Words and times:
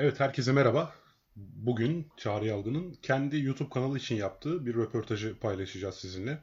Evet, 0.00 0.20
herkese 0.20 0.52
merhaba. 0.52 0.94
Bugün 1.36 2.08
Çağrı 2.16 2.46
Yalgın'ın 2.46 2.94
kendi 3.02 3.40
YouTube 3.40 3.70
kanalı 3.70 3.98
için 3.98 4.16
yaptığı 4.16 4.66
bir 4.66 4.74
röportajı 4.74 5.38
paylaşacağız 5.38 5.94
sizinle. 5.94 6.38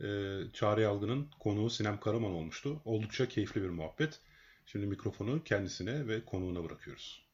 Ee, 0.00 0.38
Çağrı 0.52 0.80
Yalgın'ın 0.80 1.28
konuğu 1.40 1.70
Sinem 1.70 2.00
Karaman 2.00 2.30
olmuştu. 2.30 2.82
Oldukça 2.84 3.28
keyifli 3.28 3.62
bir 3.62 3.68
muhabbet. 3.68 4.20
Şimdi 4.66 4.86
mikrofonu 4.86 5.44
kendisine 5.44 6.08
ve 6.08 6.24
konuğuna 6.24 6.64
bırakıyoruz. 6.64 7.26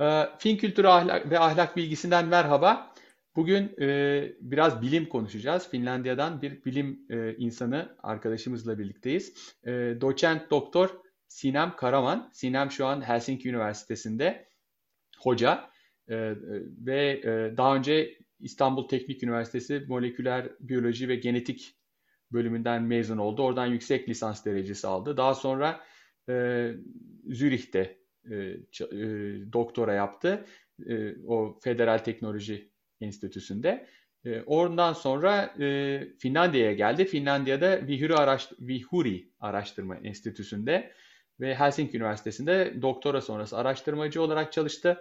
Ee, 0.00 0.28
fin 0.38 0.56
kültürü 0.56 0.86
ahlak 0.86 1.30
ve 1.30 1.38
ahlak 1.38 1.76
bilgisinden 1.76 2.26
merhaba. 2.26 2.94
Bugün 3.36 3.74
e, 3.80 4.32
biraz 4.40 4.82
bilim 4.82 5.08
konuşacağız. 5.08 5.68
Finlandiya'dan 5.68 6.42
bir 6.42 6.64
bilim 6.64 7.06
e, 7.10 7.36
insanı 7.36 7.96
arkadaşımızla 8.02 8.78
birlikteyiz. 8.78 9.54
E, 9.64 9.70
doçent 10.00 10.50
doktor 10.50 11.02
Sinem 11.32 11.76
Karaman. 11.76 12.30
Sinem 12.32 12.70
şu 12.70 12.86
an 12.86 13.08
Helsinki 13.08 13.48
Üniversitesi'nde 13.48 14.48
hoca 15.18 15.70
e, 16.08 16.14
e, 16.14 16.36
ve 16.86 17.10
e, 17.24 17.56
daha 17.56 17.76
önce 17.76 18.18
İstanbul 18.40 18.88
Teknik 18.88 19.22
Üniversitesi 19.22 19.84
Moleküler 19.88 20.48
Biyoloji 20.60 21.08
ve 21.08 21.16
Genetik 21.16 21.76
bölümünden 22.32 22.82
mezun 22.82 23.18
oldu. 23.18 23.42
Oradan 23.42 23.66
yüksek 23.66 24.08
lisans 24.08 24.44
derecesi 24.44 24.86
aldı. 24.86 25.16
Daha 25.16 25.34
sonra 25.34 25.80
e, 26.28 26.68
Zürih'te 27.26 27.98
e, 28.30 28.34
e, 28.34 28.56
doktora 29.52 29.92
yaptı. 29.92 30.44
E, 30.86 31.14
o 31.26 31.58
Federal 31.62 31.98
Teknoloji 31.98 32.70
Enstitüsü'nde. 33.00 33.86
E, 34.24 34.42
oradan 34.42 34.92
sonra 34.92 35.54
e, 35.60 36.08
Finlandiya'ya 36.18 36.72
geldi. 36.72 37.04
Finlandiya'da 37.04 37.86
Vihuri, 37.86 38.14
Araşt 38.14 38.52
Vihuri 38.60 39.28
Araştırma 39.40 39.96
Enstitüsü'nde 39.96 40.92
ve 41.40 41.54
Helsinki 41.54 41.96
Üniversitesi'nde 41.96 42.82
doktora 42.82 43.20
sonrası 43.20 43.56
araştırmacı 43.56 44.22
olarak 44.22 44.52
çalıştı 44.52 44.98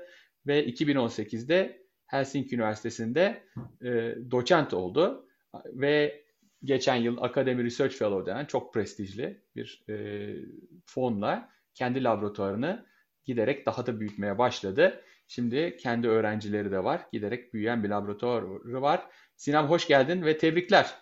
ve 0.48 0.66
2018'de 0.66 1.82
Helsinki 2.08 2.56
Üniversitesi'nde 2.56 3.44
e, 3.82 4.16
doçent 4.32 4.74
oldu 4.74 5.28
ve 5.66 6.24
geçen 6.64 6.96
yıl 6.96 7.18
Academy 7.22 7.64
Research 7.64 7.96
Fellow 7.96 8.32
denen 8.32 8.46
çok 8.46 8.74
prestijli 8.74 9.42
bir 9.56 9.86
e, 9.90 9.96
fonla 10.86 11.50
kendi 11.74 12.04
laboratuvarını 12.04 12.86
giderek 13.26 13.66
daha 13.66 13.86
da 13.86 14.00
büyütmeye 14.00 14.38
başladı. 14.38 15.04
Şimdi 15.28 15.78
kendi 15.78 16.08
öğrencileri 16.08 16.72
de 16.72 16.84
var. 16.84 17.02
Giderek 17.12 17.54
büyüyen 17.54 17.84
bir 17.84 17.90
laboratuvarı 17.90 18.82
var. 18.82 19.08
Sinem 19.36 19.66
hoş 19.66 19.88
geldin 19.88 20.26
ve 20.26 20.38
tebrikler. 20.38 20.96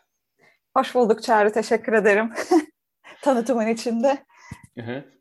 Hoş 0.77 0.95
bulduk 0.95 1.23
Çağrı. 1.23 1.52
Teşekkür 1.52 1.93
ederim. 1.93 2.33
Tanıtımın 3.21 3.67
içinde. 3.67 4.25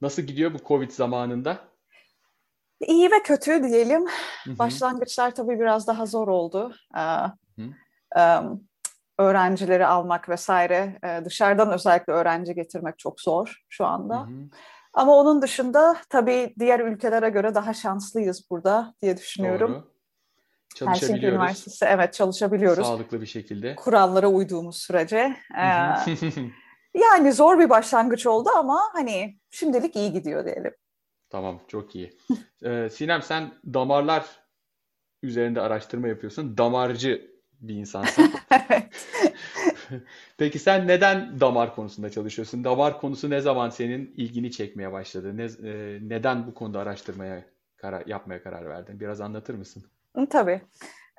Nasıl 0.02 0.22
gidiyor 0.22 0.54
bu 0.54 0.58
Covid 0.68 0.90
zamanında? 0.90 1.58
İyi 2.80 3.10
ve 3.10 3.22
kötü 3.24 3.62
diyelim. 3.64 4.06
Hı-hı. 4.44 4.58
Başlangıçlar 4.58 5.34
tabii 5.34 5.60
biraz 5.60 5.86
daha 5.86 6.06
zor 6.06 6.28
oldu. 6.28 6.74
Ee, 8.16 8.40
öğrencileri 9.18 9.86
almak 9.86 10.28
vesaire. 10.28 10.98
dışarıdan 11.24 11.72
özellikle 11.72 12.12
öğrenci 12.12 12.54
getirmek 12.54 12.98
çok 12.98 13.20
zor 13.20 13.62
şu 13.68 13.86
anda. 13.86 14.20
Hı-hı. 14.20 14.48
Ama 14.94 15.16
onun 15.16 15.42
dışında 15.42 15.96
tabii 16.10 16.54
diğer 16.58 16.80
ülkelere 16.80 17.28
göre 17.28 17.54
daha 17.54 17.74
şanslıyız 17.74 18.50
burada 18.50 18.94
diye 19.02 19.16
düşünüyorum. 19.16 19.72
Doğru. 19.72 19.98
Çalışabiliyoruz. 20.74 21.02
Helsinki 21.02 21.26
Üniversitesi 21.26 21.84
evet 21.84 22.14
çalışabiliyoruz. 22.14 22.86
Sağlıklı 22.86 23.20
bir 23.20 23.26
şekilde. 23.26 23.74
Kurallara 23.74 24.28
uyduğumuz 24.28 24.76
sürece. 24.76 25.36
Ee, 25.58 25.70
Yani 26.94 27.32
zor 27.32 27.58
bir 27.58 27.70
başlangıç 27.70 28.26
oldu 28.26 28.48
ama 28.56 28.80
hani 28.92 29.38
şimdilik 29.50 29.96
iyi 29.96 30.12
gidiyor 30.12 30.44
diyelim. 30.44 30.74
Tamam 31.30 31.60
çok 31.68 31.96
iyi. 31.96 32.18
ee, 32.64 32.88
Sinem 32.92 33.22
sen 33.22 33.52
damarlar 33.74 34.26
üzerinde 35.22 35.60
araştırma 35.60 36.08
yapıyorsun. 36.08 36.58
Damarcı 36.58 37.30
bir 37.60 37.74
insansın. 37.74 38.32
Peki 40.38 40.58
sen 40.58 40.88
neden 40.88 41.40
damar 41.40 41.74
konusunda 41.74 42.10
çalışıyorsun? 42.10 42.64
Damar 42.64 43.00
konusu 43.00 43.30
ne 43.30 43.40
zaman 43.40 43.70
senin 43.70 44.14
ilgini 44.16 44.50
çekmeye 44.50 44.92
başladı? 44.92 45.36
Ne, 45.36 45.44
e, 45.44 45.98
neden 46.02 46.46
bu 46.46 46.54
konuda 46.54 46.80
araştırmaya 46.80 47.44
karar, 47.76 48.06
yapmaya 48.06 48.42
karar 48.42 48.68
verdin? 48.68 49.00
Biraz 49.00 49.20
anlatır 49.20 49.54
mısın? 49.54 49.84
Tabii. 50.30 50.60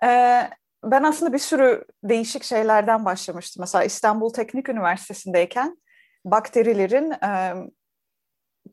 Ee, 0.04 0.50
ben 0.84 1.04
aslında 1.04 1.34
bir 1.34 1.40
sürü 1.40 1.84
değişik 2.04 2.44
şeylerden 2.44 3.06
başlamıştım. 3.06 3.62
Mesela 3.62 3.84
İstanbul 3.84 4.34
Teknik 4.34 4.70
Üniversitesi'ndeyken 4.70 5.78
bakterilerin 6.26 7.12
e, 7.12 7.54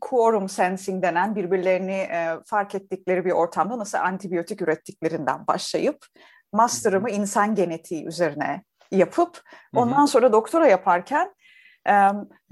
quorum 0.01 0.49
sensing 0.49 1.03
denen 1.03 1.37
birbirlerini 1.37 1.93
e, 1.93 2.29
fark 2.47 2.75
ettikleri 2.75 3.25
bir 3.25 3.33
ortamda 3.33 3.79
nasıl 3.79 3.99
antibiyotik 3.99 4.63
ürettiklerinden 4.63 5.47
başlayıp 5.47 6.07
master'ımı 6.53 7.11
insan 7.11 7.55
genetiği 7.55 8.07
üzerine 8.07 8.63
yapıp 8.91 9.43
ondan 9.75 10.07
sonra 10.07 10.33
doktora 10.33 10.67
yaparken 10.67 11.35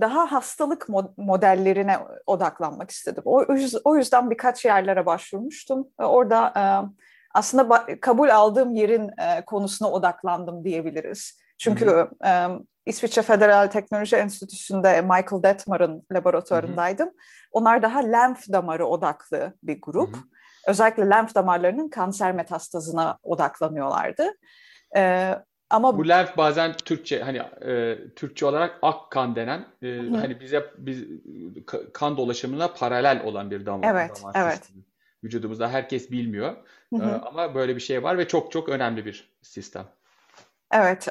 daha 0.01 0.33
hastalık 0.33 0.89
modellerine 1.17 1.99
odaklanmak 2.27 2.91
istedim. 2.91 3.23
O 3.85 3.97
yüzden 3.97 4.31
birkaç 4.31 4.65
yerlere 4.65 5.07
başvurmuştum. 5.07 5.89
Orada 5.99 6.53
aslında 7.35 7.87
kabul 8.01 8.29
aldığım 8.29 8.75
yerin 8.75 9.09
e, 9.09 9.45
konusuna 9.45 9.91
odaklandım 9.91 10.65
diyebiliriz. 10.65 11.39
Çünkü 11.59 11.87
hı 11.87 12.11
hı. 12.23 12.29
E, 12.29 12.49
İsviçre 12.87 13.23
Federal 13.23 13.67
Teknoloji 13.67 14.17
Enstitüsü'nde 14.17 15.01
Michael 15.01 15.43
Detmar'ın 15.43 16.07
laboratuvarındaydım. 16.13 17.07
Hı 17.07 17.11
hı. 17.11 17.17
Onlar 17.53 17.83
daha 17.83 17.99
lenf 17.99 18.53
damarı 18.53 18.87
odaklı 18.87 19.53
bir 19.63 19.79
grup. 19.83 20.17
Hı 20.17 20.21
hı. 20.21 20.25
Özellikle 20.67 21.11
lenf 21.11 21.35
damarlarının 21.35 21.89
kanser 21.89 22.33
metastazına 22.33 23.19
odaklanıyorlardı. 23.23 24.31
E, 24.97 25.35
ama 25.71 25.99
bu 25.99 26.09
lenf 26.09 26.37
bazen 26.37 26.73
Türkçe 26.73 27.23
hani 27.23 27.39
e, 27.73 27.99
Türkçe 28.17 28.47
olarak 28.47 28.79
ak 28.83 29.11
kan 29.11 29.37
denen 29.37 29.67
e, 29.83 29.97
hani 29.97 30.41
bize 30.41 30.65
biz 30.79 31.05
kan 31.93 32.17
dolaşımına 32.17 32.69
paralel 32.69 33.23
olan 33.25 33.51
bir 33.51 33.67
damar. 33.67 33.91
Evet, 33.91 34.23
damar 34.23 34.35
evet. 34.37 34.57
Sistemi 34.57 34.94
vücudumuzda 35.25 35.69
herkes 35.69 36.11
bilmiyor. 36.11 36.57
Hı 36.95 36.97
hı. 36.97 37.21
Ama 37.25 37.55
böyle 37.55 37.77
bir 37.77 37.81
şey 37.81 38.03
var 38.03 38.19
ve 38.19 38.29
çok 38.29 38.53
çok 38.53 38.69
önemli 38.69 39.07
bir 39.07 39.37
sistem. 39.43 39.85
Evet, 40.73 41.09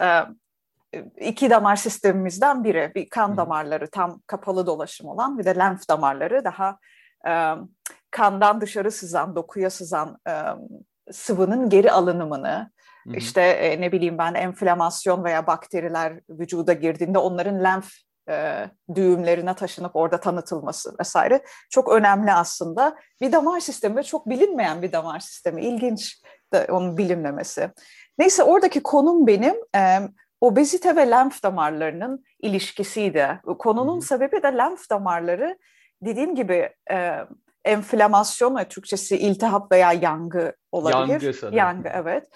iki 1.22 1.50
damar 1.50 1.75
sistemimizden 1.75 2.63
biri. 2.63 2.91
Bir 2.96 3.09
kan 3.09 3.29
hı 3.29 3.34
hı. 3.34 3.38
damarları 3.38 3.90
tam 3.90 4.22
kapalı 4.28 4.68
dolaşım 4.68 5.07
olan 5.07 5.40
bir 5.40 5.46
de 5.46 5.56
lenf 5.56 5.90
damarları 5.90 6.44
daha 6.44 6.78
kandan 8.12 8.62
dışarı 8.62 8.91
sızan, 8.91 9.35
dokuya 9.35 9.69
sızan 9.69 10.18
sıvının 11.12 11.69
geri 11.69 11.91
alınımını, 11.91 12.72
Hı 13.03 13.09
hı. 13.09 13.16
İşte 13.16 13.75
ne 13.80 13.91
bileyim 13.91 14.18
ben 14.18 14.34
enflamasyon 14.34 15.24
veya 15.24 15.47
bakteriler 15.47 16.19
vücuda 16.30 16.74
girdiğinde 16.74 17.18
onların 17.18 17.63
lenf 17.63 17.91
e, 18.29 18.69
düğümlerine 18.95 19.53
taşınıp 19.56 19.95
orada 19.95 20.19
tanıtılması 20.19 20.95
vesaire 21.00 21.44
çok 21.69 21.91
önemli 21.91 22.34
aslında. 22.34 22.95
Bir 23.22 23.31
damar 23.31 23.59
sistemi 23.59 23.95
ve 23.95 24.03
çok 24.03 24.29
bilinmeyen 24.29 24.81
bir 24.81 24.91
damar 24.91 25.19
sistemi. 25.19 25.66
İlginç 25.66 26.22
de 26.53 26.67
onun 26.69 26.97
bilinmemesi. 26.97 27.72
Neyse 28.17 28.44
oradaki 28.44 28.83
konum 28.83 29.28
benim 29.28 29.56
e, 29.75 30.00
obezite 30.41 30.95
ve 30.95 31.09
lenf 31.09 31.44
damarlarının 31.44 32.23
ilişkisiydi. 32.41 33.41
Konunun 33.59 33.94
Hı-hı. 33.94 34.01
sebebi 34.01 34.44
de 34.44 34.57
lenf 34.57 34.89
damarları 34.89 35.57
dediğim 36.01 36.35
gibi 36.35 36.69
e, 36.91 37.19
enflamasyon 37.66 38.56
ve 38.57 38.67
Türkçesi 38.67 39.17
iltihap 39.17 39.72
veya 39.72 39.94
yangı 39.94 40.53
olabilir. 40.72 41.22
Yangı 41.22 41.33
sanırım. 41.33 41.57
Yangı 41.57 41.89
evet. 41.94 42.29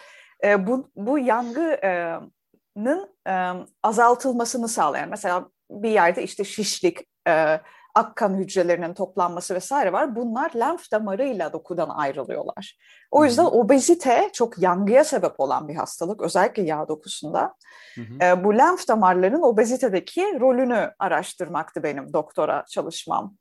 E, 0.44 0.68
bu, 0.68 0.92
bu 0.96 1.20
yangının 1.20 3.10
e, 3.28 3.54
azaltılmasını 3.84 4.68
sağlayan 4.68 5.10
mesela 5.10 5.50
bir 5.70 5.90
yerde 5.90 6.24
işte 6.24 6.44
şişlik, 6.44 6.98
e, 7.28 7.60
akkan 7.98 8.36
hücrelerinin 8.36 8.94
toplanması 8.94 9.56
vesaire 9.56 9.94
var. 9.94 10.16
Bunlar 10.16 10.52
lenf 10.56 10.92
damarıyla 10.92 11.54
dokudan 11.54 11.90
ayrılıyorlar. 11.90 12.78
O 13.12 13.26
yüzden 13.26 13.44
hı 13.44 13.48
hı. 13.48 13.52
obezite 13.52 14.30
çok 14.34 14.60
yangıya 14.60 15.04
sebep 15.04 15.40
olan 15.40 15.68
bir 15.68 15.76
hastalık. 15.76 16.22
Özellikle 16.22 16.64
yağ 16.64 16.88
dokusunda. 16.88 17.54
Hı 17.96 18.02
hı. 18.02 18.26
E, 18.26 18.44
bu 18.44 18.58
lenf 18.58 18.88
damarlarının 18.88 19.42
obezitedeki 19.42 20.40
rolünü 20.40 20.92
araştırmaktı 21.00 21.84
benim 21.84 22.14
doktora 22.14 22.66
çalışmam. 22.70 23.36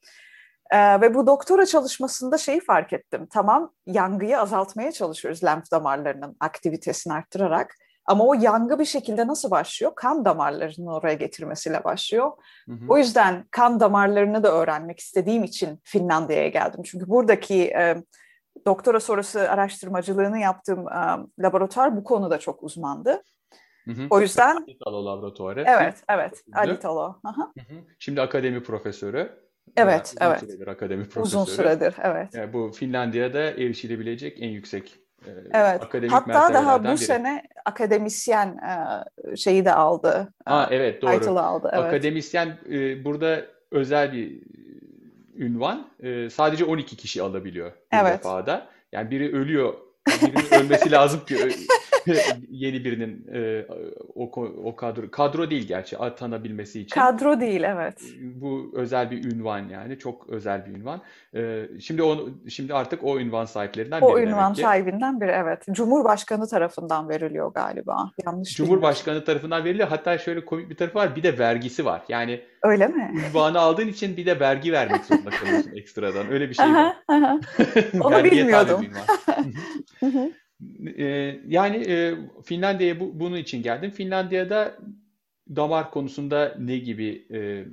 E, 0.70 1.00
ve 1.00 1.14
bu 1.14 1.26
doktora 1.26 1.66
çalışmasında 1.66 2.38
şeyi 2.38 2.60
fark 2.60 2.92
ettim. 2.92 3.26
Tamam 3.32 3.72
yangıyı 3.86 4.40
azaltmaya 4.40 4.92
çalışıyoruz 4.92 5.44
lenf 5.44 5.70
damarlarının 5.70 6.36
aktivitesini 6.40 7.12
arttırarak. 7.12 7.74
Ama 8.06 8.24
o 8.24 8.34
yangı 8.34 8.78
bir 8.78 8.84
şekilde 8.84 9.26
nasıl 9.26 9.50
başlıyor? 9.50 9.92
Kan 9.96 10.24
damarlarının 10.24 10.86
oraya 10.86 11.14
getirmesiyle 11.14 11.84
başlıyor. 11.84 12.32
Hı 12.68 12.72
hı. 12.72 12.84
O 12.88 12.98
yüzden 12.98 13.44
kan 13.50 13.80
damarlarını 13.80 14.42
da 14.42 14.52
öğrenmek 14.52 14.98
istediğim 14.98 15.44
için 15.44 15.80
Finlandiya'ya 15.84 16.48
geldim. 16.48 16.82
Çünkü 16.84 17.08
buradaki 17.08 17.64
e, 17.64 18.02
doktora 18.66 19.00
sonrası 19.00 19.50
araştırmacılığını 19.50 20.38
yaptığım 20.38 20.88
e, 20.88 21.18
laboratuvar 21.38 21.96
bu 21.96 22.04
konuda 22.04 22.38
çok 22.38 22.62
uzmandı. 22.62 23.22
Hı 23.84 23.90
hı. 23.90 24.06
O 24.10 24.20
yüzden... 24.20 24.56
Alitalo 24.56 25.06
laboratuvarı. 25.06 25.64
Evet, 25.66 26.02
evet. 26.08 26.44
Alitalo. 26.54 27.20
Şimdi 27.98 28.20
akademi 28.20 28.62
profesörü. 28.62 29.46
Evet, 29.76 30.14
uzun 30.16 30.26
evet. 30.30 30.40
süredir 30.40 30.66
akademi 30.66 31.08
profesörü. 31.08 31.42
Uzun 31.42 31.54
süredir, 31.54 31.94
evet. 32.02 32.34
Yani 32.34 32.52
bu 32.52 32.72
Finlandiya'da 32.72 33.40
erişilebilecek 33.40 34.42
en 34.42 34.48
yüksek 34.48 35.05
Evet. 35.52 35.82
akademik 35.82 36.12
Hatta 36.12 36.54
daha 36.54 36.80
bu 36.80 36.88
biri. 36.88 36.98
sene 36.98 37.42
akademisyen 37.64 38.48
e, 39.32 39.36
şeyi 39.36 39.64
de 39.64 39.74
aldı. 39.74 40.32
Ha, 40.44 40.68
e, 40.70 40.74
evet 40.76 41.02
doğru. 41.02 41.12
title'ı 41.12 41.40
aldı. 41.42 41.70
Evet. 41.72 41.84
Akademisyen 41.84 42.58
e, 42.70 43.04
burada 43.04 43.40
özel 43.70 44.12
bir 44.12 44.32
e, 44.32 44.40
ünvan. 45.44 45.86
E, 46.02 46.30
sadece 46.30 46.64
12 46.64 46.96
kişi 46.96 47.22
alabiliyor 47.22 47.72
bir 47.92 47.98
Evet. 47.98 48.18
defada. 48.18 48.66
Yani 48.92 49.10
biri 49.10 49.36
ölüyor. 49.36 49.74
Birinin 50.08 50.62
ölmesi 50.64 50.90
lazım 50.96 51.20
ki 51.24 51.36
yeni 52.50 52.84
birinin 52.84 53.26
e, 53.34 53.66
o, 54.14 54.30
o 54.64 54.76
kadro 54.76 55.10
kadro 55.10 55.50
değil 55.50 55.68
gerçi 55.68 55.98
atanabilmesi 55.98 56.80
için. 56.80 57.00
Kadro 57.00 57.40
değil, 57.40 57.62
evet. 57.62 58.02
Bu 58.20 58.72
özel 58.74 59.10
bir 59.10 59.32
ünvan 59.32 59.68
yani 59.68 59.98
çok 59.98 60.28
özel 60.28 60.66
bir 60.66 60.70
ünvan. 60.70 61.00
E, 61.34 61.68
şimdi 61.80 62.02
onu 62.02 62.30
şimdi 62.48 62.74
artık 62.74 63.04
o 63.04 63.18
ünvan 63.18 63.44
sahiplerinden 63.44 64.00
O 64.00 64.16
biri 64.16 64.26
ünvan 64.26 64.44
demek 64.44 64.56
ki. 64.56 64.62
sahibinden 64.62 65.20
biri, 65.20 65.30
evet. 65.30 65.62
Cumhurbaşkanı 65.72 66.48
tarafından 66.48 67.08
veriliyor 67.08 67.52
galiba. 67.52 68.10
Yanlış 68.26 68.56
Cumhurbaşkanı 68.56 69.24
tarafından 69.24 69.64
veriliyor. 69.64 69.88
Hatta 69.88 70.18
şöyle 70.18 70.44
komik 70.44 70.70
bir 70.70 70.76
tarafı 70.76 70.98
var. 70.98 71.16
Bir 71.16 71.22
de 71.22 71.38
vergisi 71.38 71.84
var. 71.84 72.02
Yani 72.08 72.26
bilmiyorum. 72.26 72.56
Öyle 72.62 72.86
mi? 72.86 73.28
ünvanı 73.30 73.58
aldığın 73.58 73.88
için 73.88 74.16
bir 74.16 74.26
de 74.26 74.40
vergi 74.40 74.72
vermek 74.72 75.04
zorunda 75.04 75.30
kalıyorsun 75.30 75.72
ekstradan. 75.76 76.32
Öyle 76.32 76.48
bir 76.48 76.54
şey 76.54 76.66
var. 76.66 76.96
Onu 78.00 78.24
bilmiyordum. 78.24 78.86
Ee, 80.98 81.40
yani 81.46 81.76
e, 81.76 82.14
Finlandiya'ya 82.44 83.00
bu, 83.00 83.20
bunun 83.20 83.36
için 83.36 83.62
geldim. 83.62 83.90
Finlandiya'da 83.90 84.78
damar 85.56 85.90
konusunda 85.90 86.56
ne 86.58 86.78
gibi 86.78 87.26
e, 87.32 87.64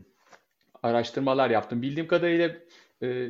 araştırmalar 0.84 1.50
yaptım. 1.50 1.82
Bildiğim 1.82 2.08
kadarıyla 2.08 2.50
e, 3.04 3.30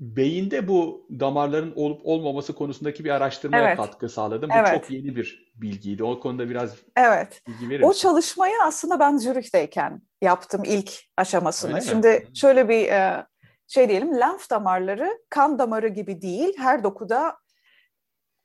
beyinde 0.00 0.68
bu 0.68 1.06
damarların 1.20 1.72
olup 1.76 2.00
olmaması 2.04 2.54
konusundaki 2.54 3.04
bir 3.04 3.10
araştırmaya 3.10 3.66
Evet. 3.66 3.76
katkı 3.76 4.08
sağladım. 4.08 4.50
Bu 4.50 4.54
Evet. 4.54 4.68
çok 4.70 4.90
yeni 4.90 5.16
bir 5.16 5.52
bilgiydi. 5.54 6.04
O 6.04 6.20
konuda 6.20 6.50
biraz 6.50 6.76
Evet. 6.96 7.42
bilgi 7.48 7.70
verir 7.70 7.82
O 7.82 7.92
çalışmayı 7.92 8.54
aslında 8.64 9.00
ben 9.00 9.16
Zürih'teyken 9.16 10.02
yaptım 10.22 10.62
ilk 10.64 10.92
aşamasını. 11.16 11.70
Öyle 11.70 11.80
mi? 11.80 11.86
Şimdi 11.86 12.28
şöyle 12.34 12.68
bir 12.68 12.86
e, 12.86 13.26
şey 13.68 13.88
diyelim, 13.88 14.20
lenf 14.20 14.50
damarları 14.50 15.18
kan 15.30 15.58
damarı 15.58 15.88
gibi 15.88 16.22
değil, 16.22 16.54
her 16.58 16.84
dokuda 16.84 17.36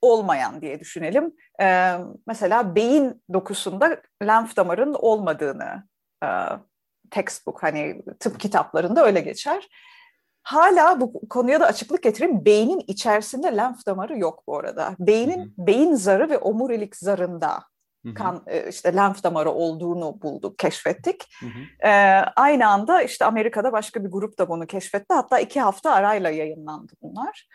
olmayan 0.05 0.61
diye 0.61 0.79
düşünelim. 0.79 1.33
E, 1.61 1.97
mesela 2.27 2.75
beyin 2.75 3.23
dokusunda 3.33 4.01
lenf 4.23 4.57
damarın 4.57 4.93
olmadığını 4.93 5.83
e, 6.23 6.29
textbook 7.11 7.63
hani 7.63 8.01
tıp 8.19 8.39
kitaplarında 8.39 9.05
öyle 9.05 9.19
geçer. 9.19 9.67
Hala 10.43 11.01
bu 11.01 11.29
konuya 11.29 11.59
da 11.59 11.65
açıklık 11.65 12.03
getireyim. 12.03 12.45
Beynin 12.45 12.83
içerisinde 12.87 13.57
lenf 13.57 13.85
damarı 13.85 14.19
yok 14.19 14.43
bu 14.47 14.57
arada. 14.57 14.95
Beynin 14.99 15.53
beyin 15.57 15.95
zarı 15.95 16.29
ve 16.29 16.37
omurilik 16.37 16.95
zarında 16.95 17.63
kan 18.13 18.43
e, 18.47 18.69
işte 18.69 18.95
lenf 18.95 19.23
damarı 19.23 19.51
olduğunu 19.51 20.21
bulduk, 20.21 20.57
keşfettik. 20.57 21.23
hı 21.39 21.45
hı. 21.45 21.87
Ee, 21.87 21.91
aynı 22.35 22.67
anda 22.67 23.01
işte 23.01 23.25
Amerika'da 23.25 23.71
başka 23.71 24.03
bir 24.03 24.11
grup 24.11 24.39
da 24.39 24.49
bunu 24.49 24.67
keşfetti. 24.67 25.13
Hatta 25.13 25.39
iki 25.39 25.61
hafta 25.61 25.91
arayla 25.91 26.29
yayınlandı 26.29 26.93
bunlar. 27.01 27.47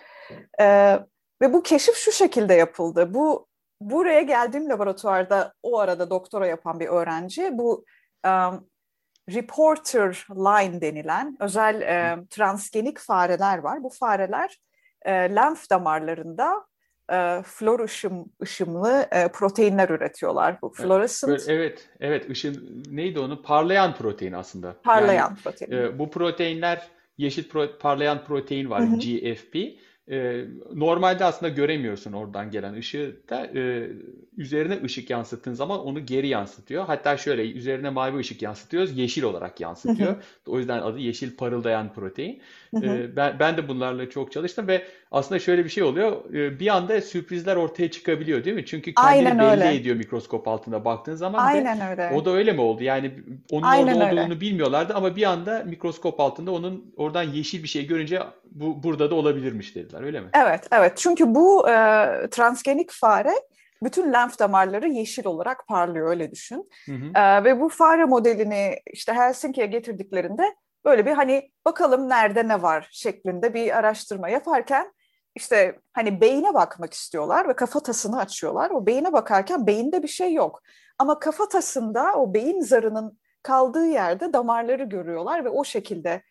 Ee, 0.61 0.99
ve 1.43 1.53
bu 1.53 1.63
keşif 1.63 1.95
şu 1.95 2.13
şekilde 2.13 2.55
yapıldı. 2.55 3.15
Bu 3.15 3.47
buraya 3.81 4.23
geldiğim 4.23 4.69
laboratuvarda 4.69 5.53
o 5.63 5.79
arada 5.79 6.11
doktora 6.11 6.47
yapan 6.47 6.81
bir 6.81 6.87
öğrenci 6.87 7.51
bu 7.53 7.85
um, 8.27 8.71
reporter 9.35 10.27
line 10.31 10.81
denilen 10.81 11.37
özel 11.41 11.83
e, 11.83 12.27
transgenik 12.31 12.99
fareler 12.99 13.59
var. 13.59 13.83
Bu 13.83 13.91
fareler 13.91 14.61
e, 15.03 15.13
lenf 15.13 15.71
damarlarında 15.71 16.67
e, 17.13 17.43
flor 17.45 17.81
ışım 17.81 18.33
ışımlı 18.43 19.07
e, 19.13 19.29
proteinler 19.29 19.89
üretiyorlar. 19.89 20.63
Bu 20.63 20.73
fluorescent 20.73 21.31
Böyle, 21.31 21.53
evet, 21.53 21.89
evet. 22.01 22.31
Işın 22.31 22.85
neydi 22.91 23.21
onu? 23.21 23.43
Parlayan 23.43 23.95
protein 23.95 24.33
aslında. 24.33 24.77
parlayan 24.83 25.37
protein. 25.45 25.73
Yani, 25.73 25.87
e, 25.87 25.99
bu 25.99 26.11
proteinler 26.11 26.89
yeşil 27.19 27.49
pro- 27.49 27.79
parlayan 27.79 28.25
protein 28.25 28.71
var, 28.71 28.83
Hı 28.83 28.87
hı. 28.87 28.99
GFP. 28.99 29.57
E, 30.11 30.45
normalde 30.75 31.25
aslında 31.25 31.53
göremiyorsun 31.53 32.13
oradan 32.13 32.51
gelen 32.51 32.75
ışığı 32.75 33.17
da 33.29 33.47
e, 33.47 33.91
üzerine 34.37 34.83
ışık 34.85 35.11
yansıttığın 35.11 35.53
zaman 35.53 35.81
onu 35.81 36.07
geri 36.07 36.29
yansıtıyor. 36.29 36.85
Hatta 36.85 37.17
şöyle 37.17 37.51
üzerine 37.51 37.91
mavi 37.91 38.19
ışık 38.19 38.43
yansıtıyoruz, 38.43 38.99
yeşil 38.99 39.23
olarak 39.23 39.61
yansıtıyor. 39.61 40.23
O 40.47 40.59
yüzden 40.59 40.79
adı 40.79 40.99
yeşil 40.99 41.37
parıldayan 41.37 41.93
protein. 41.93 42.43
Hı 42.75 42.77
hı. 42.77 42.87
E, 42.87 43.17
ben, 43.17 43.39
ben 43.39 43.57
de 43.57 43.69
bunlarla 43.69 44.11
çok 44.11 44.33
çalıştım 44.33 44.69
ve 44.69 44.87
aslında 45.11 45.39
şöyle 45.39 45.65
bir 45.65 45.69
şey 45.69 45.83
oluyor. 45.83 46.35
E, 46.35 46.61
bir 46.61 46.77
anda 46.77 47.01
sürprizler 47.01 47.57
ortaya 47.57 47.91
çıkabiliyor 47.91 48.45
değil 48.45 48.57
mi? 48.57 48.67
Çünkü 48.67 48.95
kendini 48.95 49.29
Aynen 49.29 49.39
belli 49.39 49.51
öyle. 49.51 49.75
ediyor 49.75 49.97
mikroskop 49.97 50.49
altında 50.49 50.85
baktığın 50.85 51.15
zaman 51.15 51.41
ve 51.41 51.51
Aynen 51.51 51.91
öyle. 51.91 52.11
o 52.15 52.25
da 52.25 52.31
öyle 52.31 52.53
mi 52.53 52.61
oldu? 52.61 52.83
Yani 52.83 53.13
onun 53.53 53.63
Aynen 53.63 53.95
orada 53.95 54.11
öyle. 54.11 54.21
olduğunu 54.21 54.41
bilmiyorlardı 54.41 54.95
ama 54.95 55.17
bir 55.17 55.23
anda 55.23 55.65
mikroskop 55.67 56.21
altında 56.21 56.51
onun 56.51 56.95
oradan 56.97 57.23
yeşil 57.23 57.63
bir 57.63 57.69
şey 57.69 57.87
görünce 57.87 58.23
bu 58.51 58.83
burada 58.83 59.11
da 59.11 59.15
olabilirmiş 59.15 59.77
dediler. 59.77 60.03
Öyle 60.03 60.21
mi? 60.21 60.29
Evet, 60.35 60.67
evet. 60.73 60.93
Çünkü 60.97 61.35
bu 61.35 61.69
e, 61.69 61.73
transgenik 62.31 62.91
fare 62.91 63.33
bütün 63.83 64.13
lenf 64.13 64.39
damarları 64.39 64.89
yeşil 64.89 65.27
olarak 65.27 65.67
parlıyor 65.69 66.11
öyle 66.11 66.31
düşün. 66.31 66.71
Hı 66.87 66.93
hı. 66.93 67.19
E, 67.21 67.45
ve 67.45 67.61
bu 67.61 67.69
fare 67.69 68.05
modelini 68.05 68.75
işte 68.93 69.13
Helsinki'ye 69.13 69.67
getirdiklerinde 69.67 70.55
böyle 70.85 71.07
bir 71.07 71.13
hani 71.13 71.51
bakalım 71.65 72.09
nerede 72.09 72.49
ne 72.49 72.63
var 72.63 72.89
şeklinde 72.93 73.55
bir 73.55 73.79
araştırma 73.79 74.29
yaparken 74.29 74.93
işte 75.35 75.81
hani 75.93 76.21
beyine 76.21 76.55
bakmak 76.55 76.95
istiyorlar 76.95 77.49
ve 77.49 77.57
kafatasını 77.57 78.19
açıyorlar. 78.19 78.71
O 78.71 78.87
beyine 78.87 79.13
bakarken 79.13 79.67
beyinde 79.67 80.03
bir 80.03 80.09
şey 80.09 80.33
yok. 80.33 80.63
Ama 80.99 81.19
kafatasında 81.19 82.15
o 82.15 82.35
beyin 82.35 82.61
zarının 82.61 83.19
kaldığı 83.43 83.87
yerde 83.87 84.33
damarları 84.33 84.85
görüyorlar 84.85 85.45
ve 85.45 85.49
o 85.49 85.65
şekilde 85.65 86.23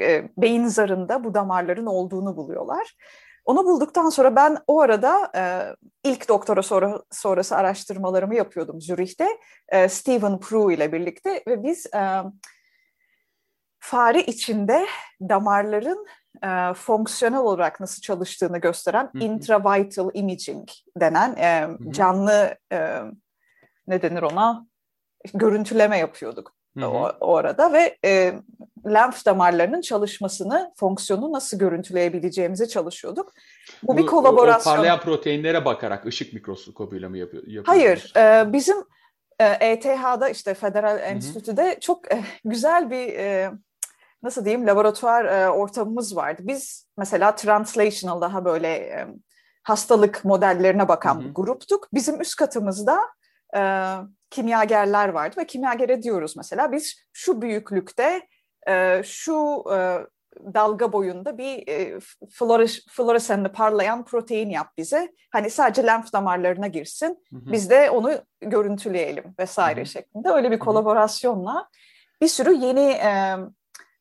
e, 0.00 0.30
beyin 0.36 0.66
zarında 0.66 1.24
bu 1.24 1.34
damarların 1.34 1.86
olduğunu 1.86 2.36
buluyorlar. 2.36 2.96
Onu 3.44 3.64
bulduktan 3.64 4.08
sonra 4.08 4.36
ben 4.36 4.56
o 4.66 4.80
arada 4.80 5.32
e, 5.36 5.42
ilk 6.10 6.28
doktora 6.28 6.62
sonra, 6.62 7.02
sonrası 7.10 7.56
araştırmalarımı 7.56 8.34
yapıyordum 8.34 8.80
Zürih'te. 8.80 9.28
E, 9.68 9.88
Stephen 9.88 10.40
Prue 10.40 10.74
ile 10.74 10.92
birlikte 10.92 11.42
ve 11.48 11.62
biz 11.62 11.86
e, 11.86 12.22
fare 13.78 14.22
içinde 14.22 14.86
damarların 15.20 16.06
e, 16.44 16.74
fonksiyonel 16.74 17.38
olarak 17.38 17.80
nasıl 17.80 18.02
çalıştığını 18.02 18.58
gösteren 18.58 19.04
Hı 19.04 19.18
hı. 19.18 19.24
intravital 19.24 20.10
imaging 20.14 20.68
denen 20.96 21.36
e, 21.36 21.68
canlı 21.90 22.56
e, 22.72 23.00
ne 23.86 24.02
denir 24.02 24.22
ona 24.22 24.66
görüntüleme 25.34 25.98
yapıyorduk 25.98 26.54
Hı 26.78 26.84
hı. 26.84 26.88
o, 26.88 27.12
o 27.20 27.36
arada 27.36 27.72
ve 27.72 27.98
e, 28.04 28.32
lenf 28.86 29.26
damarlarının 29.26 29.80
çalışmasını, 29.80 30.72
fonksiyonu 30.76 31.32
nasıl 31.32 31.58
görüntüleyebileceğimizi 31.58 32.68
çalışıyorduk. 32.68 33.32
Bu, 33.82 33.96
bir 33.96 34.02
Bu- 34.02 34.06
o- 34.06 34.10
kolaborasyon. 34.10 34.72
O 34.72 34.76
parlayan 34.76 35.00
proteinlere 35.00 35.64
bakarak 35.64 36.06
ışık 36.06 36.32
mikroskobuyla 36.32 37.08
mı 37.08 37.18
yapıyor? 37.18 37.64
Hayır, 37.66 38.12
e, 38.16 38.52
bizim 38.52 38.76
e, 39.40 39.44
ETH'da 39.60 40.28
işte 40.28 40.54
Federal. 40.54 40.98
Enstitü'de 40.98 41.78
çok 41.80 42.12
e, 42.12 42.24
güzel 42.44 42.90
bir 42.90 43.08
e, 43.08 43.50
nasıl 44.22 44.44
diyeyim 44.44 44.66
laboratuvar 44.66 45.24
e, 45.24 45.50
ortamımız 45.50 46.16
vardı. 46.16 46.42
Biz 46.44 46.88
mesela 46.98 47.34
translational 47.34 48.20
daha 48.20 48.44
böyle 48.44 48.68
e, 48.68 49.06
hastalık 49.62 50.24
modellerine 50.24 50.88
bakan 50.88 51.14
Hı 51.14 51.18
hı. 51.18 51.24
bir 51.24 51.34
gruptuk. 51.34 51.88
Bizim 51.94 52.20
üst 52.20 52.36
katımızda 52.36 53.00
e, 53.56 53.60
kimyagerler 54.30 55.08
vardı 55.08 55.36
ve 55.38 55.46
kimyagere 55.46 56.02
diyoruz 56.02 56.36
mesela 56.36 56.72
biz 56.72 56.94
şu 57.12 57.42
büyüklükte 57.42 58.28
e, 58.68 59.02
şu 59.04 59.64
e, 59.74 59.98
dalga 60.54 60.92
boyunda 60.92 61.38
bir 61.38 61.68
e, 61.68 61.98
fluores- 62.38 62.90
fluoresenli 62.90 63.48
parlayan 63.48 64.04
protein 64.04 64.50
yap 64.50 64.66
bize. 64.78 65.12
Hani 65.30 65.50
sadece 65.50 65.86
lenf 65.86 66.12
damarlarına 66.12 66.66
girsin. 66.66 67.24
Hı 67.30 67.36
hı. 67.36 67.52
Biz 67.52 67.70
de 67.70 67.90
onu 67.90 68.12
görüntüleyelim 68.40 69.34
vesaire 69.38 69.80
Hı 69.80 69.84
hı. 69.84 69.88
şeklinde. 69.88 70.28
Öyle 70.28 70.50
bir 70.50 70.58
kolaborasyonla 70.58 71.68
bir 72.22 72.28
sürü 72.28 72.54
yeni 72.54 72.90
e, 72.90 73.36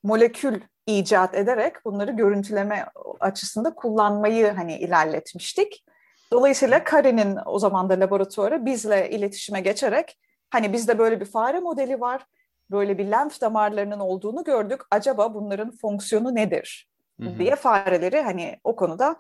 molekül 0.03 0.61
icat 0.85 1.35
ederek 1.35 1.85
bunları 1.85 2.11
görüntüleme 2.11 2.85
açısında 3.19 3.75
kullanmayı 3.75 4.51
hani 4.51 4.77
ilerletmiştik. 4.77 5.85
Dolayısıyla 6.31 6.83
Karin'in 6.83 7.37
o 7.45 7.59
zaman 7.59 7.89
da 7.89 7.99
laboratuvarı 7.99 8.65
bizle 8.65 9.09
iletişime 9.09 9.61
geçerek 9.61 10.19
hani 10.49 10.73
bizde 10.73 10.99
böyle 10.99 11.19
bir 11.19 11.25
fare 11.25 11.59
modeli 11.59 12.01
var, 12.01 12.25
böyle 12.71 12.97
bir 12.97 13.05
lenf 13.05 13.41
damarlarının 13.41 13.99
olduğunu 13.99 14.43
gördük. 14.43 14.81
Acaba 14.91 15.33
bunların 15.33 15.71
fonksiyonu 15.71 16.35
nedir? 16.35 16.89
Hı 17.21 17.29
hı. 17.29 17.39
diye 17.39 17.55
fareleri 17.55 18.21
hani 18.21 18.59
o 18.63 18.75
konuda 18.75 19.15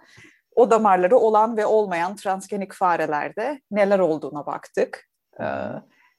o 0.55 0.71
damarları 0.71 1.17
olan 1.17 1.57
ve 1.57 1.65
olmayan 1.65 2.15
transgenik 2.15 2.73
farelerde 2.73 3.61
neler 3.71 3.99
olduğuna 3.99 4.45
baktık. 4.45 5.09
Ee, 5.39 5.45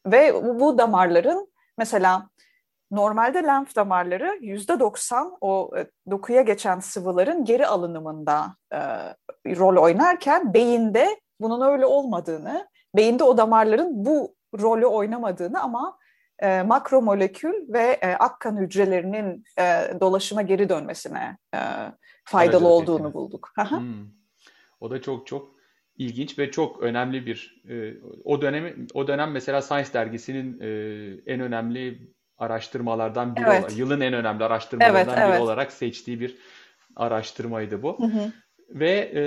ve 0.06 0.34
bu 0.58 0.78
damarların 0.78 1.48
mesela 1.78 2.28
normalde 2.90 3.42
lenf 3.42 3.76
damarları 3.76 4.38
yüzde 4.40 4.80
90 4.80 5.36
o 5.40 5.70
e, 5.76 5.86
dokuya 6.10 6.42
geçen 6.42 6.80
sıvıların 6.80 7.44
geri 7.44 7.66
alınımında 7.66 8.56
e, 8.72 8.78
rol 9.56 9.76
oynarken 9.82 10.54
beyinde 10.54 11.20
bunun 11.40 11.72
öyle 11.72 11.86
olmadığını, 11.86 12.68
beyinde 12.96 13.24
o 13.24 13.36
damarların 13.36 14.04
bu 14.04 14.34
rolü 14.60 14.86
oynamadığını 14.86 15.62
ama 15.62 15.98
e, 16.38 16.62
makromolekül 16.62 17.72
ve 17.72 17.98
e, 18.02 18.06
akkan 18.14 18.56
hücrelerinin 18.56 19.44
e, 19.58 20.00
dolaşıma 20.00 20.42
geri 20.42 20.68
dönsmesine 20.68 21.38
e, 21.54 21.58
faydalı 22.24 22.56
Aracılık 22.56 22.72
olduğunu 22.72 23.08
ettiğini. 23.08 23.14
bulduk. 23.14 23.52
hmm. 23.56 24.06
O 24.80 24.90
da 24.90 25.02
çok 25.02 25.26
çok 25.26 25.54
ilginç 25.96 26.38
ve 26.38 26.50
çok 26.50 26.82
önemli 26.82 27.26
bir 27.26 27.62
e, 27.68 27.94
o 28.24 28.42
dönemi 28.42 28.86
o 28.94 29.06
dönem 29.06 29.30
mesela 29.30 29.62
Science 29.62 29.92
dergisinin 29.92 30.60
e, 30.60 30.68
en 31.26 31.40
önemli 31.40 32.10
araştırmalardan 32.40 33.36
biri 33.36 33.44
evet. 33.44 33.60
olarak, 33.60 33.78
yılın 33.78 34.00
en 34.00 34.12
önemli 34.12 34.44
araştırmalarından 34.44 35.08
evet, 35.08 35.16
biri 35.16 35.30
evet. 35.30 35.40
olarak 35.40 35.72
seçtiği 35.72 36.20
bir 36.20 36.36
araştırmaydı 36.96 37.82
bu. 37.82 37.98
Hı 37.98 38.06
hı. 38.06 38.32
Ve 38.68 39.12
e, 39.14 39.22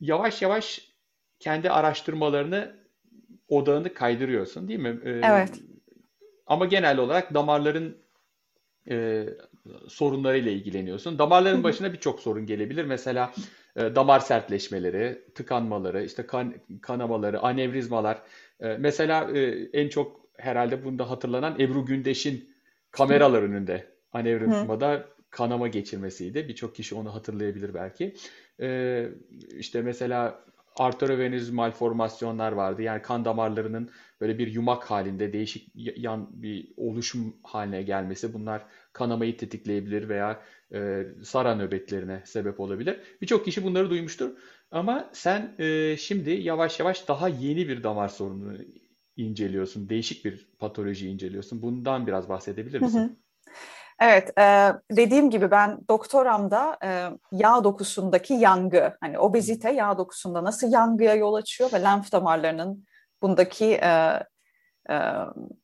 yavaş 0.00 0.42
yavaş 0.42 0.80
kendi 1.38 1.70
araştırmalarını 1.70 2.76
odağını 3.48 3.94
kaydırıyorsun 3.94 4.68
değil 4.68 4.80
mi? 4.80 5.00
E, 5.04 5.10
evet. 5.10 5.50
Ama 6.46 6.66
genel 6.66 6.98
olarak 6.98 7.34
damarların 7.34 7.96
e, 8.90 9.26
sorunlarıyla 9.88 10.52
ilgileniyorsun. 10.52 11.18
Damarların 11.18 11.64
başına 11.64 11.92
birçok 11.92 12.20
sorun 12.20 12.46
gelebilir. 12.46 12.84
Mesela 12.84 13.32
e, 13.76 13.94
damar 13.94 14.20
sertleşmeleri, 14.20 15.24
tıkanmaları, 15.34 16.04
işte 16.04 16.26
kan, 16.26 16.54
kanamaları, 16.82 17.40
anevrizmalar. 17.40 18.22
E, 18.60 18.68
mesela 18.68 19.30
e, 19.38 19.68
en 19.72 19.88
çok 19.88 20.27
herhalde 20.38 20.84
bunda 20.84 21.10
hatırlanan 21.10 21.60
Ebru 21.60 21.84
Gündeş'in 21.84 22.50
kameralar 22.90 23.42
önünde 23.42 23.86
anevrizmada 24.12 25.08
kanama 25.30 25.68
geçirmesiydi. 25.68 26.48
Birçok 26.48 26.74
kişi 26.74 26.94
onu 26.94 27.14
hatırlayabilir 27.14 27.74
belki. 27.74 28.14
E, 28.60 29.08
işte 29.58 29.82
mesela 29.82 30.44
arteriovenöz 30.76 31.50
malformasyonlar 31.50 32.52
vardı. 32.52 32.82
Yani 32.82 33.02
kan 33.02 33.24
damarlarının 33.24 33.90
böyle 34.20 34.38
bir 34.38 34.46
yumak 34.52 34.90
halinde 34.90 35.32
değişik 35.32 35.72
yan 35.74 36.28
bir 36.32 36.68
oluşum 36.76 37.36
haline 37.42 37.82
gelmesi. 37.82 38.34
Bunlar 38.34 38.62
kanamayı 38.92 39.36
tetikleyebilir 39.36 40.08
veya 40.08 40.42
e, 40.74 41.06
sara 41.24 41.54
nöbetlerine 41.54 42.22
sebep 42.24 42.60
olabilir. 42.60 43.00
Birçok 43.22 43.44
kişi 43.44 43.64
bunları 43.64 43.90
duymuştur. 43.90 44.30
Ama 44.70 45.10
sen 45.12 45.54
e, 45.58 45.96
şimdi 45.96 46.30
yavaş 46.30 46.80
yavaş 46.80 47.08
daha 47.08 47.28
yeni 47.28 47.68
bir 47.68 47.82
damar 47.82 48.08
sorununu 48.08 48.58
inceliyorsun. 49.18 49.88
Değişik 49.88 50.24
bir 50.24 50.48
patoloji 50.58 51.08
inceliyorsun. 51.08 51.62
Bundan 51.62 52.06
biraz 52.06 52.28
bahsedebilir 52.28 52.80
misin? 52.80 52.98
Hı 52.98 53.02
hı. 53.02 53.10
Evet, 54.00 54.38
e, 54.38 54.72
dediğim 54.90 55.30
gibi 55.30 55.50
ben 55.50 55.78
doktoramda 55.90 56.78
e, 56.84 56.88
yağ 57.32 57.64
dokusundaki 57.64 58.34
yangı, 58.34 58.96
hani 59.00 59.18
obezite 59.18 59.72
yağ 59.72 59.98
dokusunda 59.98 60.44
nasıl 60.44 60.72
yangıya 60.72 61.14
yol 61.14 61.34
açıyor 61.34 61.72
ve 61.72 61.82
lenf 61.82 62.12
damarlarının 62.12 62.86
bundaki 63.22 63.64
e, 63.64 63.88
e, 64.90 64.96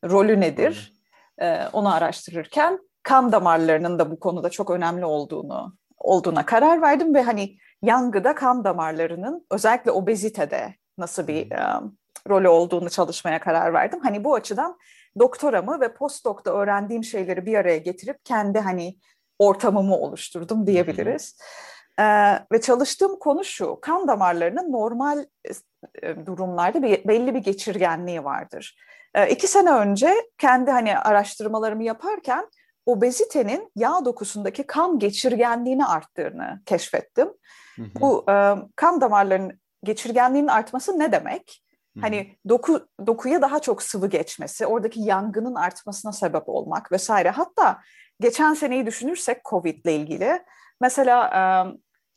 rolü 0.04 0.40
nedir? 0.40 0.92
E, 1.38 1.66
onu 1.72 1.94
araştırırken 1.94 2.78
kan 3.02 3.32
damarlarının 3.32 3.98
da 3.98 4.10
bu 4.10 4.20
konuda 4.20 4.50
çok 4.50 4.70
önemli 4.70 5.04
olduğunu 5.04 5.76
olduğuna 5.98 6.46
karar 6.46 6.82
verdim 6.82 7.14
ve 7.14 7.22
hani 7.22 7.56
yangıda 7.82 8.34
kan 8.34 8.64
damarlarının 8.64 9.46
özellikle 9.50 9.90
obezitede 9.90 10.74
nasıl 10.98 11.26
bir 11.26 11.50
e, 11.50 11.80
rolü 12.28 12.48
olduğunu 12.48 12.90
çalışmaya 12.90 13.40
karar 13.40 13.72
verdim. 13.72 14.00
Hani 14.02 14.24
bu 14.24 14.34
açıdan 14.34 14.78
doktoramı 15.18 15.80
ve 15.80 15.94
postdoc'ta 15.94 16.50
öğrendiğim 16.54 17.04
şeyleri 17.04 17.46
bir 17.46 17.54
araya 17.54 17.78
getirip 17.78 18.24
kendi 18.24 18.58
hani 18.58 18.96
ortamımı 19.38 19.96
oluşturdum 19.96 20.66
diyebiliriz. 20.66 21.38
Ee, 22.00 22.04
ve 22.52 22.60
çalıştığım 22.60 23.18
konu 23.18 23.44
şu, 23.44 23.78
kan 23.82 24.08
damarlarının 24.08 24.72
normal 24.72 25.24
e, 26.02 26.26
durumlarda 26.26 26.82
bir, 26.82 27.08
belli 27.08 27.34
bir 27.34 27.38
geçirgenliği 27.38 28.24
vardır. 28.24 28.76
Ee, 29.14 29.30
iki 29.30 29.46
sene 29.46 29.70
önce 29.70 30.14
kendi 30.38 30.70
hani 30.70 30.98
araştırmalarımı 30.98 31.84
yaparken 31.84 32.48
obezitenin 32.86 33.72
yağ 33.76 34.04
dokusundaki 34.04 34.66
kan 34.66 34.98
geçirgenliğini 34.98 35.86
arttığını 35.86 36.60
keşfettim. 36.66 37.28
Hı 37.76 37.82
hı. 37.82 38.00
Bu 38.00 38.24
e, 38.30 38.54
kan 38.76 39.00
damarlarının 39.00 39.60
geçirgenliğinin 39.84 40.48
artması 40.48 40.98
ne 40.98 41.12
demek? 41.12 41.63
Hani 42.00 42.36
doku 42.48 42.88
dokuya 43.06 43.42
daha 43.42 43.58
çok 43.58 43.82
sıvı 43.82 44.06
geçmesi, 44.06 44.66
oradaki 44.66 45.00
yangının 45.00 45.54
artmasına 45.54 46.12
sebep 46.12 46.48
olmak 46.48 46.92
vesaire. 46.92 47.30
Hatta 47.30 47.78
geçen 48.20 48.54
seneyi 48.54 48.86
düşünürsek 48.86 49.44
Covid 49.44 49.84
ile 49.84 49.96
ilgili 49.96 50.42
mesela 50.80 51.30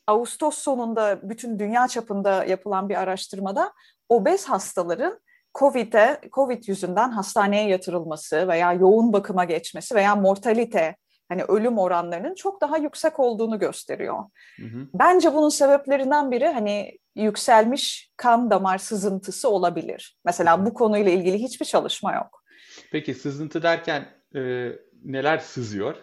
Ağustos 0.08 0.58
sonunda 0.58 1.30
bütün 1.30 1.60
dünya 1.60 1.88
çapında 1.88 2.46
yapılan 2.46 2.90
bir 2.90 2.96
araştırmada 2.96 3.74
obez 4.10 4.46
hastaların 4.46 5.20
COVID'e, 5.60 6.22
COVID 6.34 6.68
yüzünden 6.68 7.12
hastaneye 7.12 7.70
yatırılması 7.70 8.48
veya 8.48 8.74
yoğun 8.74 9.14
bakıma 9.14 9.44
geçmesi 9.44 9.96
veya 9.96 10.16
mortalite 10.16 10.96
hani 11.30 11.44
ölüm 11.44 11.78
oranlarının 11.78 12.36
çok 12.36 12.62
daha 12.62 12.78
yüksek 12.78 13.20
olduğunu 13.20 13.60
gösteriyor. 13.60 14.24
Hı 14.58 14.66
hı. 14.66 14.88
Bence 14.94 15.34
bunun 15.34 15.50
sebeplerinden 15.50 16.32
biri 16.32 16.48
hani 16.48 16.98
yükselmiş 17.16 18.12
kan 18.18 18.52
damar 18.52 18.78
sızıntısı 18.78 19.50
olabilir. 19.50 20.18
Mesela 20.26 20.66
bu 20.66 20.74
konuyla 20.74 21.12
ilgili 21.12 21.38
hiçbir 21.38 21.66
çalışma 21.66 22.14
yok. 22.14 22.44
Peki 22.92 23.14
sızıntı 23.14 23.64
derken 23.64 24.06
e, 24.36 24.72
neler 25.04 25.38
sızıyor 25.38 25.96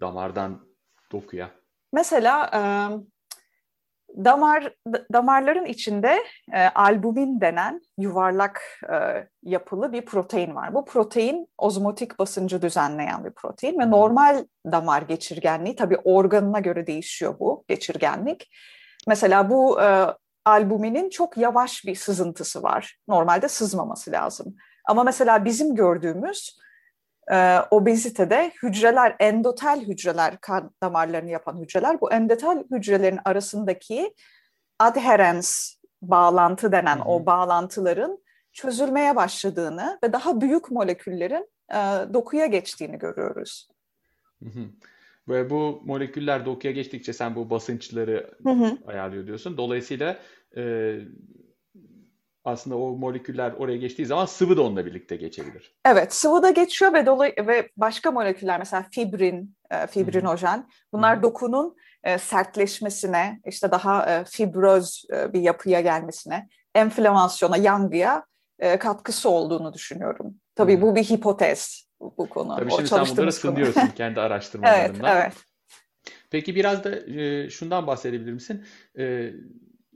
damardan 0.00 0.66
dokuya? 1.12 1.50
Mesela 1.92 2.50
e, 2.54 2.60
damar 4.16 4.74
damarların 5.12 5.64
içinde 5.64 6.18
e, 6.52 6.68
albumin 6.68 7.40
denen 7.40 7.80
yuvarlak 7.98 8.62
e, 8.92 9.26
yapılı 9.42 9.92
bir 9.92 10.04
protein 10.04 10.54
var. 10.54 10.74
Bu 10.74 10.84
protein 10.84 11.48
ozmotik 11.58 12.18
basıncı 12.18 12.62
düzenleyen 12.62 13.24
bir 13.24 13.30
protein 13.30 13.78
ve 13.78 13.90
normal 13.90 14.44
damar 14.72 15.02
geçirgenliği 15.02 15.76
tabii 15.76 15.98
organına 16.04 16.60
göre 16.60 16.86
değişiyor 16.86 17.34
bu 17.40 17.64
geçirgenlik. 17.68 18.50
Mesela 19.08 19.50
bu 19.50 19.82
e, 19.82 20.06
albuminin 20.44 21.10
çok 21.10 21.36
yavaş 21.36 21.84
bir 21.86 21.94
sızıntısı 21.94 22.62
var. 22.62 22.98
Normalde 23.08 23.48
sızmaması 23.48 24.12
lazım. 24.12 24.56
Ama 24.88 25.04
mesela 25.04 25.44
bizim 25.44 25.74
gördüğümüz 25.74 26.60
e, 27.30 27.58
obezitede 27.70 28.52
hücreler, 28.62 29.16
endotel 29.20 29.80
hücreler, 29.80 30.40
kan 30.40 30.70
damarlarını 30.82 31.30
yapan 31.30 31.60
hücreler, 31.60 32.00
bu 32.00 32.12
endotel 32.12 32.64
hücrelerin 32.70 33.18
arasındaki 33.24 34.14
adherens 34.78 35.74
bağlantı 36.02 36.72
denen 36.72 36.96
hı. 36.96 37.04
o 37.04 37.26
bağlantıların 37.26 38.18
çözülmeye 38.52 39.16
başladığını 39.16 39.98
ve 40.04 40.12
daha 40.12 40.40
büyük 40.40 40.70
moleküllerin 40.70 41.48
e, 41.72 41.78
dokuya 42.14 42.46
geçtiğini 42.46 42.98
görüyoruz. 42.98 43.68
Hı. 44.42 44.60
Ve 45.28 45.50
bu 45.50 45.82
moleküller 45.84 46.46
dokuya 46.46 46.72
geçtikçe 46.72 47.12
sen 47.12 47.36
bu 47.36 47.50
basınçları 47.50 48.30
hı 48.42 48.50
hı. 48.50 48.78
ayarlıyor 48.86 49.26
diyorsun. 49.26 49.56
Dolayısıyla 49.56 50.18
e, 50.56 50.94
aslında 52.44 52.76
o 52.76 52.96
moleküller 52.96 53.52
oraya 53.52 53.76
geçtiği 53.76 54.06
zaman 54.06 54.26
sıvı 54.26 54.56
da 54.56 54.62
onunla 54.62 54.86
birlikte 54.86 55.16
geçebilir. 55.16 55.74
Evet, 55.84 56.14
sıvı 56.14 56.42
da 56.42 56.50
geçiyor 56.50 56.92
ve 56.92 57.06
dolay 57.06 57.34
ve 57.38 57.68
başka 57.76 58.10
moleküller 58.10 58.58
mesela 58.58 58.86
fibrin, 58.90 59.56
e, 59.70 59.86
fibrinojen 59.86 60.68
bunlar 60.92 61.14
Hı-hı. 61.14 61.22
dokunun 61.22 61.76
e, 62.04 62.18
sertleşmesine, 62.18 63.40
işte 63.46 63.70
daha 63.70 64.10
e, 64.10 64.24
fibroz 64.24 65.04
e, 65.12 65.32
bir 65.32 65.40
yapıya 65.40 65.80
gelmesine, 65.80 66.48
enflamasyona, 66.74 67.56
yangıya 67.56 68.24
e, 68.58 68.78
katkısı 68.78 69.30
olduğunu 69.30 69.72
düşünüyorum. 69.72 70.34
Tabii 70.54 70.74
Hı-hı. 70.74 70.82
bu 70.82 70.96
bir 70.96 71.04
hipotez 71.04 71.88
bu, 72.00 72.28
konu. 72.28 72.56
Tabii 72.56 72.70
şimdi 72.70 72.88
sen 72.88 73.06
bunları 73.06 73.32
sınıyorsun 73.32 73.88
kendi 73.96 74.20
araştırmalarında. 74.20 75.12
evet, 75.12 75.22
evet. 75.22 75.32
Peki 76.30 76.54
biraz 76.54 76.84
da 76.84 76.96
e, 76.96 77.50
şundan 77.50 77.86
bahsedebilir 77.86 78.32
misin? 78.32 78.64
E, 78.98 79.32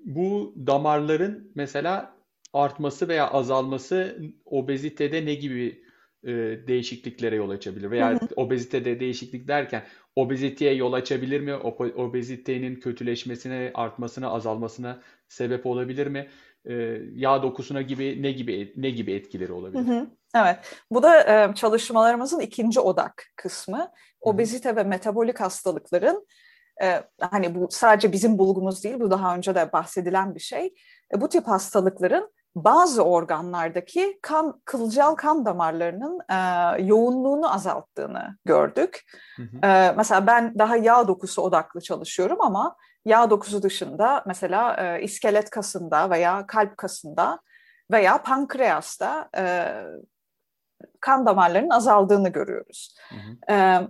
bu 0.05 0.55
damarların 0.67 1.53
mesela 1.55 2.15
artması 2.55 3.09
veya 3.09 3.31
azalması 3.31 4.19
obezitede 4.45 5.27
ne 5.27 5.35
gibi 5.35 5.85
e, 6.25 6.33
değişikliklere 6.69 7.37
yol 7.37 7.51
açabilir? 7.51 7.91
Veya 7.91 8.11
hı 8.11 8.15
hı. 8.15 8.29
obezitede 8.37 9.01
değişiklik 9.01 9.49
derken 9.49 9.83
obeziteye 10.17 10.75
yol 10.75 10.93
açabilir 10.93 11.41
mi? 11.41 11.55
Obezitenin 11.97 12.77
kötüleşmesine, 12.77 13.71
artmasına, 13.75 14.31
azalmasına 14.31 15.01
sebep 15.29 15.67
olabilir 15.67 16.07
mi? 16.07 16.29
E, 16.65 16.75
yağ 17.15 17.43
dokusuna 17.43 17.83
gibi 17.83 18.23
ne 18.23 18.33
gibi 18.33 18.73
ne 18.77 18.91
gibi 18.91 19.13
etkileri 19.13 19.53
olabilir? 19.53 19.87
Hı 19.87 19.93
hı. 19.93 20.07
Evet, 20.37 20.59
bu 20.91 21.03
da 21.03 21.21
e, 21.21 21.55
çalışmalarımızın 21.55 22.41
ikinci 22.41 22.81
odak 22.81 23.27
kısmı. 23.37 23.91
Obezite 24.21 24.71
hı. 24.71 24.77
ve 24.77 24.85
metabolik 24.85 25.41
hastalıkların 25.41 26.27
e, 26.83 27.03
hani 27.21 27.55
bu 27.55 27.69
sadece 27.71 28.13
bizim 28.13 28.39
bulgumuz 28.39 28.85
değil, 28.85 29.01
bu 29.01 29.11
daha 29.11 29.37
önce 29.37 29.55
de 29.55 29.73
bahsedilen 29.73 30.35
bir 30.35 30.41
şey. 30.41 30.75
E, 31.15 31.21
bu 31.21 31.29
tip 31.29 31.47
hastalıkların 31.47 32.34
bazı 32.55 33.03
organlardaki 33.05 34.19
kan 34.23 34.61
kılcal 34.65 35.15
kan 35.15 35.47
damarlarının 35.47 36.21
e, 36.31 36.37
yoğunluğunu 36.83 37.55
azalttığını 37.55 38.37
gördük. 38.45 39.05
Hı 39.37 39.43
hı. 39.43 39.67
E, 39.67 39.95
mesela 39.97 40.27
ben 40.27 40.59
daha 40.59 40.77
yağ 40.77 41.09
dokusu 41.09 41.43
odaklı 41.43 41.81
çalışıyorum 41.81 42.41
ama 42.41 42.77
yağ 43.05 43.31
dokusu 43.31 43.63
dışında 43.63 44.23
mesela 44.27 44.77
e, 44.77 45.03
iskelet 45.03 45.51
kasında 45.51 46.11
veya 46.11 46.47
kalp 46.47 46.77
kasında 46.77 47.39
veya 47.93 48.23
pankreasta 48.23 49.29
e, 49.37 49.75
kan 51.01 51.27
damarlarının 51.27 51.71
azaldığını 51.71 52.29
görüyoruz. 52.29 52.97
Hı 53.09 53.15
hı. 53.15 53.55
E, 53.55 53.89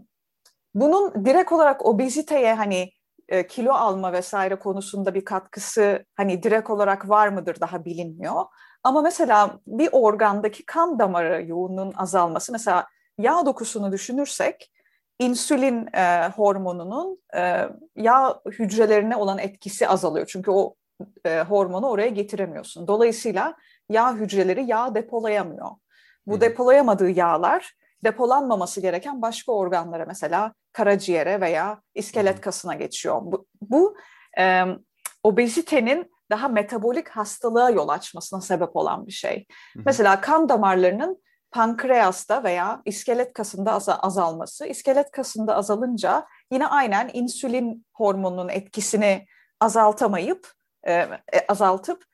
bunun 0.74 1.24
direkt 1.24 1.52
olarak 1.52 1.86
obeziteye 1.86 2.54
hani 2.54 2.90
e, 3.28 3.46
kilo 3.46 3.72
alma 3.72 4.12
vesaire 4.12 4.56
konusunda 4.56 5.14
bir 5.14 5.24
katkısı 5.24 6.04
hani 6.16 6.42
direkt 6.42 6.70
olarak 6.70 7.08
var 7.08 7.28
mıdır 7.28 7.60
daha 7.60 7.84
bilinmiyor. 7.84 8.44
Ama 8.82 9.02
mesela 9.02 9.58
bir 9.66 9.88
organdaki 9.92 10.66
kan 10.66 10.98
damarı 10.98 11.46
yoğunluğun 11.46 11.92
azalması 11.96 12.52
mesela 12.52 12.86
yağ 13.18 13.46
dokusunu 13.46 13.92
düşünürsek 13.92 14.72
insülin 15.18 15.88
e, 15.94 16.28
hormonunun 16.36 17.18
e, 17.36 17.68
yağ 17.96 18.40
hücrelerine 18.46 19.16
olan 19.16 19.38
etkisi 19.38 19.88
azalıyor. 19.88 20.26
Çünkü 20.26 20.50
o 20.50 20.74
e, 21.24 21.40
hormonu 21.40 21.88
oraya 21.88 22.08
getiremiyorsun. 22.08 22.86
Dolayısıyla 22.86 23.54
yağ 23.88 24.14
hücreleri 24.14 24.64
yağ 24.64 24.94
depolayamıyor. 24.94 25.70
Bu 26.26 26.40
depolayamadığı 26.40 27.10
yağlar 27.10 27.74
depolanmaması 28.04 28.80
gereken 28.80 29.22
başka 29.22 29.52
organlara 29.52 30.04
mesela 30.04 30.52
karaciğere 30.72 31.40
veya 31.40 31.82
iskelet 31.94 32.40
kasına 32.40 32.74
geçiyor. 32.74 33.20
Bu, 33.22 33.46
bu 33.60 33.96
e, 34.38 34.64
obezitenin 35.22 36.14
daha 36.30 36.48
metabolik 36.48 37.08
hastalığa 37.08 37.70
yol 37.70 37.88
açmasına 37.88 38.40
sebep 38.40 38.76
olan 38.76 39.06
bir 39.06 39.12
şey. 39.12 39.46
Hı 39.74 39.78
hı. 39.78 39.82
Mesela 39.86 40.20
kan 40.20 40.48
damarlarının 40.48 41.22
pankreasta 41.50 42.44
veya 42.44 42.82
iskelet 42.84 43.32
kasında 43.32 43.72
az 43.72 43.88
azalması. 43.88 44.66
İskelet 44.66 45.10
kasında 45.10 45.56
azalınca 45.56 46.26
yine 46.52 46.66
aynen 46.66 47.10
insülin 47.12 47.86
hormonunun 47.94 48.48
etkisini 48.48 49.26
azaltamayıp 49.60 50.52
e, 50.86 51.08
azaltıp 51.48 52.04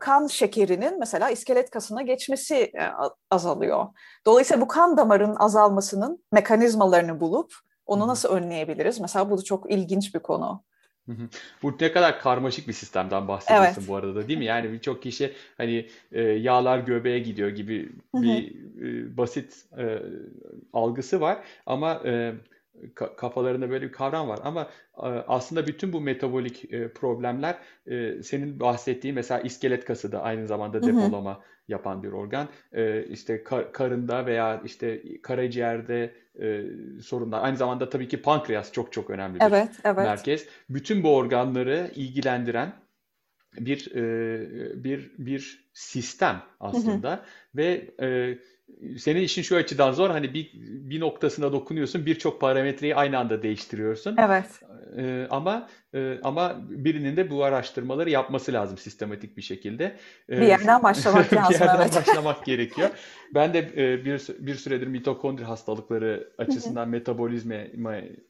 kan 0.00 0.26
şekerinin 0.26 0.98
mesela 0.98 1.30
iskelet 1.30 1.70
kasına 1.70 2.02
geçmesi 2.02 2.54
e, 2.54 2.82
azalıyor. 3.30 3.86
Dolayısıyla 4.26 4.60
bu 4.60 4.68
kan 4.68 4.96
damarın 4.96 5.36
azalmasının 5.38 6.24
mekanizmalarını 6.32 7.20
bulup 7.20 7.54
onu 7.86 8.08
nasıl 8.08 8.28
önleyebiliriz? 8.28 9.00
Mesela 9.00 9.30
bu 9.30 9.38
da 9.38 9.42
çok 9.42 9.70
ilginç 9.70 10.14
bir 10.14 10.20
konu. 10.20 10.64
Bu 11.62 11.76
ne 11.80 11.92
kadar 11.92 12.20
karmaşık 12.20 12.68
bir 12.68 12.72
sistemden 12.72 13.28
bahsediyorsun 13.28 13.74
evet. 13.78 13.88
bu 13.88 13.96
arada 13.96 14.14
da 14.14 14.28
değil 14.28 14.38
mi? 14.38 14.44
Yani 14.44 14.72
birçok 14.72 15.02
kişi 15.02 15.32
hani 15.56 15.88
e, 16.12 16.22
yağlar 16.22 16.78
göbeğe 16.78 17.18
gidiyor 17.18 17.48
gibi 17.48 17.92
bir 18.14 18.54
e, 18.82 19.16
basit 19.16 19.64
e, 19.78 20.02
algısı 20.72 21.20
var 21.20 21.38
ama 21.66 22.02
e, 22.04 22.34
kafalarında 22.94 23.70
böyle 23.70 23.86
bir 23.86 23.92
kavram 23.92 24.28
var 24.28 24.40
ama 24.44 24.70
e, 24.96 25.06
aslında 25.06 25.66
bütün 25.66 25.92
bu 25.92 26.00
metabolik 26.00 26.72
e, 26.72 26.92
problemler 26.92 27.58
e, 27.86 28.22
senin 28.22 28.60
bahsettiğin 28.60 29.14
mesela 29.14 29.40
iskelet 29.40 29.84
kası 29.84 30.12
da 30.12 30.22
aynı 30.22 30.46
zamanda 30.46 30.82
depolama 30.82 31.34
hı 31.34 31.38
hı. 31.38 31.42
yapan 31.68 32.02
bir 32.02 32.12
organ. 32.12 32.48
İşte 33.08 33.44
karında 33.72 34.26
veya 34.26 34.62
işte 34.64 35.02
karaciğerde 35.22 36.14
sorunlar. 37.02 37.44
Aynı 37.44 37.56
zamanda 37.56 37.88
tabii 37.88 38.08
ki 38.08 38.22
pankreas 38.22 38.72
çok 38.72 38.92
çok 38.92 39.10
önemli 39.10 39.34
bir 39.34 39.44
evet, 39.44 39.70
evet. 39.84 39.96
merkez. 39.96 40.46
Bütün 40.68 41.02
bu 41.02 41.16
organları 41.16 41.90
ilgilendiren 41.94 42.72
bir 43.60 43.94
bir 44.84 45.12
bir 45.18 45.70
sistem 45.72 46.42
aslında 46.60 47.10
hı 47.10 47.14
hı. 47.14 47.20
ve 47.56 47.94
senin 48.98 49.20
işin 49.20 49.42
şu 49.42 49.56
açıdan 49.56 49.92
zor 49.92 50.10
hani 50.10 50.34
bir 50.34 50.50
bir 50.90 51.00
noktasına 51.00 51.52
dokunuyorsun 51.52 52.06
birçok 52.06 52.40
parametreyi 52.40 52.96
aynı 52.96 53.18
anda 53.18 53.42
değiştiriyorsun. 53.42 54.16
Evet. 54.18 54.46
Ee, 54.96 55.26
ama 55.30 55.68
e, 55.94 56.18
ama 56.22 56.56
birinin 56.68 57.16
de 57.16 57.30
bu 57.30 57.44
araştırmaları 57.44 58.10
yapması 58.10 58.52
lazım 58.52 58.78
sistematik 58.78 59.36
bir 59.36 59.42
şekilde. 59.42 59.96
Ee, 60.30 60.40
bir 60.40 60.46
yerden 60.46 60.82
başlamak 60.82 61.32
lazım. 61.34 61.54
bir 61.54 61.60
yerden 61.60 61.80
evet. 61.82 61.96
başlamak 61.96 62.44
gerekiyor. 62.46 62.90
Ben 63.34 63.54
de 63.54 63.58
e, 63.58 64.04
bir 64.04 64.22
bir 64.38 64.54
süredir 64.54 64.86
mitokondri 64.86 65.44
hastalıkları 65.44 66.28
açısından 66.38 66.88
metabolizme 66.88 67.70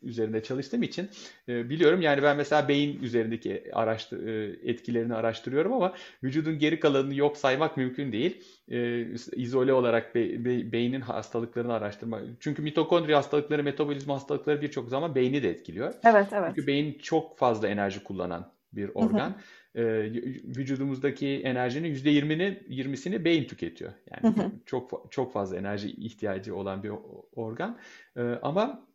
üzerinde 0.03 0.43
çalıştığım 0.43 0.83
için 0.83 1.11
e, 1.49 1.71
biliyorum. 1.71 2.03
Yani 2.03 2.23
ben 2.23 2.37
mesela 2.37 2.69
beyin 2.69 3.03
üzerindeki 3.03 3.71
araştır 3.73 4.27
e, 4.27 4.57
etkilerini 4.71 5.15
araştırıyorum 5.15 5.73
ama 5.73 5.95
vücudun 6.23 6.59
geri 6.59 6.81
kalanını 6.81 7.15
yok 7.15 7.37
saymak 7.37 7.77
mümkün 7.77 8.13
değil. 8.13 8.45
E, 8.71 9.07
izole 9.37 9.73
olarak 9.73 10.15
be, 10.15 10.45
be, 10.45 10.73
beynin 10.73 11.01
hastalıklarını 11.01 11.73
araştırmak. 11.73 12.23
Çünkü 12.41 12.63
mitokondri 12.63 13.15
hastalıkları, 13.15 13.63
metabolizma 13.63 14.15
hastalıkları 14.15 14.63
birçok 14.63 14.89
zaman 14.89 15.15
beyni 15.15 15.43
de 15.43 15.51
etkiliyor. 15.51 15.95
Evet, 16.05 16.27
evet. 16.33 16.52
Çünkü 16.55 16.67
beyin 16.67 16.99
çok 16.99 17.39
fazla 17.39 17.69
enerji 17.69 18.05
kullanan 18.05 18.53
bir 18.73 18.91
organ. 18.95 19.31
Hı 19.31 19.35
hı. 19.35 19.83
Ee, 19.83 20.13
vücudumuzdaki 20.57 21.29
enerjinin 21.45 21.95
%20'ni 21.95 22.63
20'sini 22.69 23.25
beyin 23.25 23.45
tüketiyor. 23.45 23.93
Yani 24.11 24.37
hı 24.37 24.43
hı. 24.43 24.53
çok 24.67 25.07
çok 25.11 25.33
fazla 25.33 25.57
enerji 25.57 25.91
ihtiyacı 25.91 26.57
olan 26.57 26.83
bir 26.83 26.93
organ. 27.37 27.79
Ee, 28.17 28.23
ama 28.43 28.87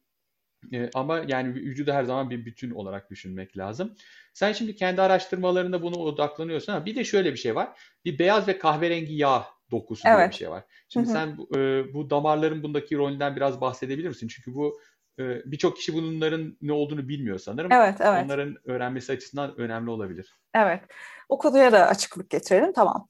e, 0.73 0.89
ama 0.93 1.23
yani 1.27 1.53
vücudu 1.55 1.91
her 1.91 2.03
zaman 2.03 2.29
bir 2.29 2.45
bütün 2.45 2.71
olarak 2.71 3.09
düşünmek 3.09 3.57
lazım. 3.57 3.93
Sen 4.33 4.51
şimdi 4.51 4.75
kendi 4.75 5.01
araştırmalarında 5.01 5.81
bunu 5.81 5.95
odaklanıyorsun 5.95 6.73
ama 6.73 6.85
bir 6.85 6.95
de 6.95 7.03
şöyle 7.03 7.31
bir 7.31 7.37
şey 7.37 7.55
var. 7.55 7.79
Bir 8.05 8.19
beyaz 8.19 8.47
ve 8.47 8.57
kahverengi 8.57 9.13
yağ 9.13 9.45
dokusu 9.71 10.07
evet. 10.07 10.19
diye 10.19 10.29
bir 10.29 10.35
şey 10.35 10.49
var. 10.49 10.63
Şimdi 10.89 11.07
hı 11.07 11.09
hı. 11.09 11.13
sen 11.13 11.37
e, 11.59 11.93
bu 11.93 12.09
damarların 12.09 12.63
bundaki 12.63 12.97
rolünden 12.97 13.35
biraz 13.35 13.61
bahsedebilir 13.61 14.07
misin? 14.07 14.27
Çünkü 14.27 14.55
bu 14.55 14.79
e, 14.87 14.96
birçok 15.19 15.77
kişi 15.77 15.93
bunların 15.93 16.57
ne 16.61 16.71
olduğunu 16.71 17.07
bilmiyor 17.07 17.39
sanırım. 17.39 17.71
Evet, 17.71 17.95
evet. 18.01 18.25
Onların 18.25 18.55
öğrenmesi 18.65 19.11
açısından 19.11 19.57
önemli 19.57 19.89
olabilir. 19.89 20.39
Evet. 20.53 20.81
O 21.29 21.37
konuya 21.37 21.71
da 21.71 21.87
açıklık 21.87 22.29
getirelim. 22.29 22.73
Tamam. 22.73 23.07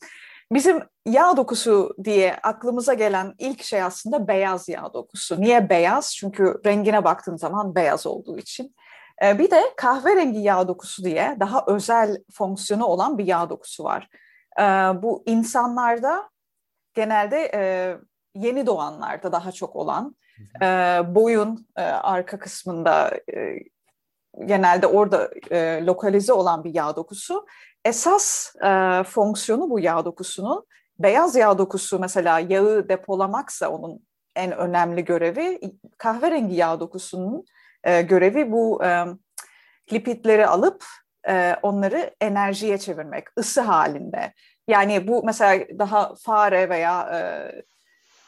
Bizim 0.51 0.79
yağ 1.05 1.37
dokusu 1.37 1.95
diye 2.03 2.35
aklımıza 2.35 2.93
gelen 2.93 3.33
ilk 3.39 3.63
şey 3.63 3.81
aslında 3.81 4.27
beyaz 4.27 4.69
yağ 4.69 4.93
dokusu. 4.93 5.41
Niye 5.41 5.69
beyaz? 5.69 6.15
Çünkü 6.15 6.61
rengine 6.65 7.03
baktığın 7.03 7.35
zaman 7.35 7.75
beyaz 7.75 8.07
olduğu 8.07 8.37
için. 8.37 8.75
E, 9.23 9.39
bir 9.39 9.51
de 9.51 9.61
kahverengi 9.77 10.39
yağ 10.39 10.67
dokusu 10.67 11.03
diye 11.03 11.37
daha 11.39 11.63
özel 11.67 12.17
fonksiyonu 12.33 12.85
olan 12.85 13.17
bir 13.17 13.25
yağ 13.25 13.49
dokusu 13.49 13.83
var. 13.83 14.09
E, 14.59 14.63
bu 15.03 15.23
insanlarda 15.25 16.29
genelde 16.93 17.51
yeni 18.35 18.65
doğanlarda 18.65 19.31
daha 19.31 19.51
çok 19.51 19.75
olan 19.75 20.15
e, 20.61 20.65
boyun 21.15 21.67
e, 21.77 21.81
arka 21.81 22.39
kısmında 22.39 23.11
e, 23.35 23.59
genelde 24.45 24.87
orada 24.87 25.29
e, 25.51 25.85
lokalize 25.85 26.33
olan 26.33 26.63
bir 26.63 26.73
yağ 26.73 26.95
dokusu. 26.95 27.45
Esas 27.85 28.55
e, 28.55 29.03
fonksiyonu 29.03 29.69
bu 29.69 29.79
yağ 29.79 30.05
dokusunun 30.05 30.65
beyaz 30.99 31.35
yağ 31.35 31.57
dokusu 31.57 31.99
mesela 31.99 32.39
yağı 32.39 32.89
depolamaksa 32.89 33.69
onun 33.69 34.07
en 34.35 34.51
önemli 34.57 35.05
görevi 35.05 35.59
kahverengi 35.97 36.55
yağ 36.55 36.79
dokusunun 36.79 37.45
e, 37.83 38.01
görevi 38.01 38.51
bu 38.51 38.83
e, 38.83 39.05
lipidleri 39.93 40.47
alıp 40.47 40.85
e, 41.29 41.55
onları 41.61 42.15
enerjiye 42.21 42.77
çevirmek 42.77 43.27
ısı 43.39 43.61
halinde. 43.61 44.33
Yani 44.67 45.07
bu 45.07 45.23
mesela 45.23 45.65
daha 45.79 46.15
fare 46.15 46.69
veya 46.69 47.09
e, 47.13 47.19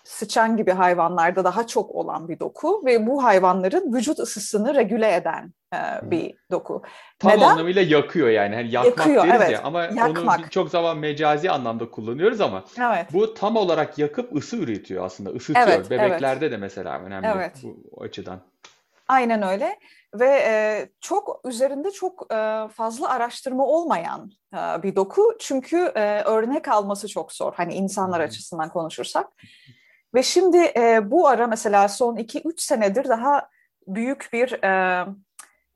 sıçan 0.10 0.58
gibi 0.58 0.72
hayvanlarda 0.72 1.44
daha 1.44 1.68
çok 1.68 1.92
olan 1.92 2.30
bir 2.30 2.40
doku 2.40 2.86
ve 2.86 3.08
bu 3.08 3.24
hayvanların 3.24 3.94
vücut 3.94 4.20
ısısını 4.20 4.76
regüle 4.76 5.16
eden 5.16 5.54
e, 5.74 5.78
bir 6.12 6.34
doku. 6.52 6.82
Tam 7.20 7.32
Neden? 7.32 7.50
anlamıyla 7.50 7.82
yakıyor 7.82 8.30
yani. 8.30 8.56
Hani 8.56 8.72
yakmak 8.72 8.98
yakıyor, 8.98 9.28
deriz 9.28 9.42
evet. 9.42 9.52
ya 9.52 9.62
ama 9.64 9.84
Yakmak. 9.84 10.40
onu 10.40 10.50
çok 10.50 10.70
zaman 10.70 10.98
mecazi 10.98 11.52
anlamda 11.52 11.92
kullanıyoruz 11.92 12.42
ama 12.42 12.64
evet. 12.80 13.08
bu 13.14 13.34
tam 13.34 13.56
olarak 13.56 13.98
yakıp 13.98 14.36
ısı 14.36 14.58
üretiyor 14.58 15.06
aslında. 15.06 15.32
Isıtıyor. 15.32 15.68
Evet, 15.68 15.90
Bebeklerde 15.90 16.46
evet. 16.46 16.52
de 16.52 16.58
mesela 16.58 17.00
önemli 17.00 17.28
evet. 17.28 17.54
bu 17.64 18.04
açıdan. 18.04 18.40
Aynen 19.08 19.42
öyle 19.42 19.80
ve 20.14 20.44
e, 20.46 20.90
çok 21.02 21.42
üzerinde 21.46 21.92
çok 21.92 22.34
e, 22.34 22.68
fazla 22.74 23.10
araştırma 23.10 23.66
olmayan 23.66 24.32
e, 24.54 24.84
bir 24.84 24.96
doku 24.96 25.38
çünkü 25.40 25.78
e, 25.96 26.22
örnek 26.22 26.68
alması 26.68 27.08
çok 27.08 27.32
zor 27.32 27.54
hani 27.54 27.74
insanlar 27.74 28.20
açısından 28.20 28.70
konuşursak. 28.70 29.28
Ve 30.16 30.24
şimdi 30.24 30.58
e, 30.58 31.12
bu 31.12 31.28
ara 31.28 31.48
mesela 31.48 31.88
son 31.88 32.16
2-3 32.16 32.62
senedir 32.62 33.10
daha 33.10 33.50
büyük 33.88 34.30
bir 34.34 34.64
e, 34.64 35.06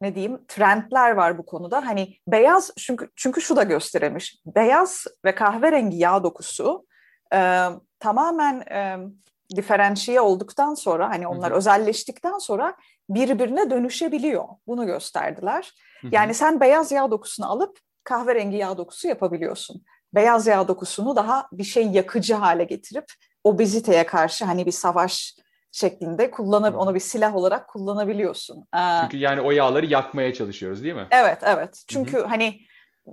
ne 0.01 0.15
diyeyim 0.15 0.41
trendler 0.47 1.11
var 1.11 1.37
bu 1.37 1.45
konuda. 1.45 1.85
Hani 1.85 2.17
beyaz 2.27 2.71
çünkü 2.77 3.09
çünkü 3.15 3.41
şu 3.41 3.55
da 3.55 3.63
gösterilmiş. 3.63 4.35
Beyaz 4.45 5.07
ve 5.25 5.35
kahverengi 5.35 5.97
yağ 5.97 6.23
dokusu 6.23 6.85
e, 7.33 7.67
tamamen 7.99 8.59
e, 8.61 8.97
diferansiyel 9.55 10.21
olduktan 10.21 10.73
sonra 10.73 11.09
hani 11.09 11.27
onlar 11.27 11.49
Hı-hı. 11.49 11.57
özelleştikten 11.57 12.37
sonra 12.37 12.75
birbirine 13.09 13.69
dönüşebiliyor. 13.69 14.45
Bunu 14.67 14.85
gösterdiler. 14.85 15.73
Hı-hı. 16.01 16.11
Yani 16.15 16.33
sen 16.33 16.59
beyaz 16.59 16.91
yağ 16.91 17.11
dokusunu 17.11 17.51
alıp 17.51 17.79
kahverengi 18.03 18.57
yağ 18.57 18.77
dokusu 18.77 19.07
yapabiliyorsun. 19.07 19.83
beyaz 20.13 20.47
yağ 20.47 20.67
dokusunu 20.67 21.15
daha 21.15 21.47
bir 21.51 21.63
şey 21.63 21.87
yakıcı 21.87 22.33
hale 22.33 22.63
getirip 22.63 23.05
obeziteye 23.43 24.05
karşı 24.05 24.45
hani 24.45 24.65
bir 24.65 24.71
savaş 24.71 25.35
şeklinde 25.71 26.31
kullanıp 26.31 26.77
onu 26.77 26.95
bir 26.95 26.99
silah 26.99 27.35
olarak 27.35 27.67
kullanabiliyorsun. 27.67 28.67
Çünkü 29.01 29.17
yani 29.17 29.41
o 29.41 29.51
yağları 29.51 29.85
yakmaya 29.85 30.33
çalışıyoruz 30.33 30.83
değil 30.83 30.95
mi? 30.95 31.07
Evet, 31.11 31.39
evet. 31.41 31.83
Çünkü 31.87 32.17
Hı-hı. 32.17 32.25
hani 32.25 32.59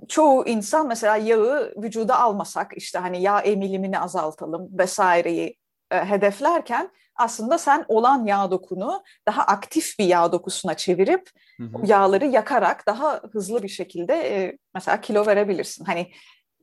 çoğu 0.07 0.45
insan 0.45 0.87
mesela 0.87 1.17
yağı 1.17 1.73
vücuda 1.77 2.19
almasak 2.19 2.71
işte 2.75 2.99
hani 2.99 3.21
yağ 3.21 3.39
emilimini 3.39 3.99
azaltalım 3.99 4.69
vesaireyi 4.77 5.57
e, 5.91 6.05
hedeflerken 6.05 6.91
aslında 7.15 7.57
sen 7.57 7.85
olan 7.87 8.25
yağ 8.25 8.51
dokunu 8.51 9.03
daha 9.27 9.43
aktif 9.43 9.99
bir 9.99 10.05
yağ 10.05 10.31
dokusuna 10.31 10.73
çevirip 10.73 11.29
hı 11.57 11.63
hı. 11.63 11.85
yağları 11.85 12.25
yakarak 12.25 12.87
daha 12.87 13.21
hızlı 13.33 13.63
bir 13.63 13.67
şekilde 13.67 14.13
e, 14.13 14.57
mesela 14.75 15.01
kilo 15.01 15.25
verebilirsin. 15.25 15.85
Hani 15.85 16.11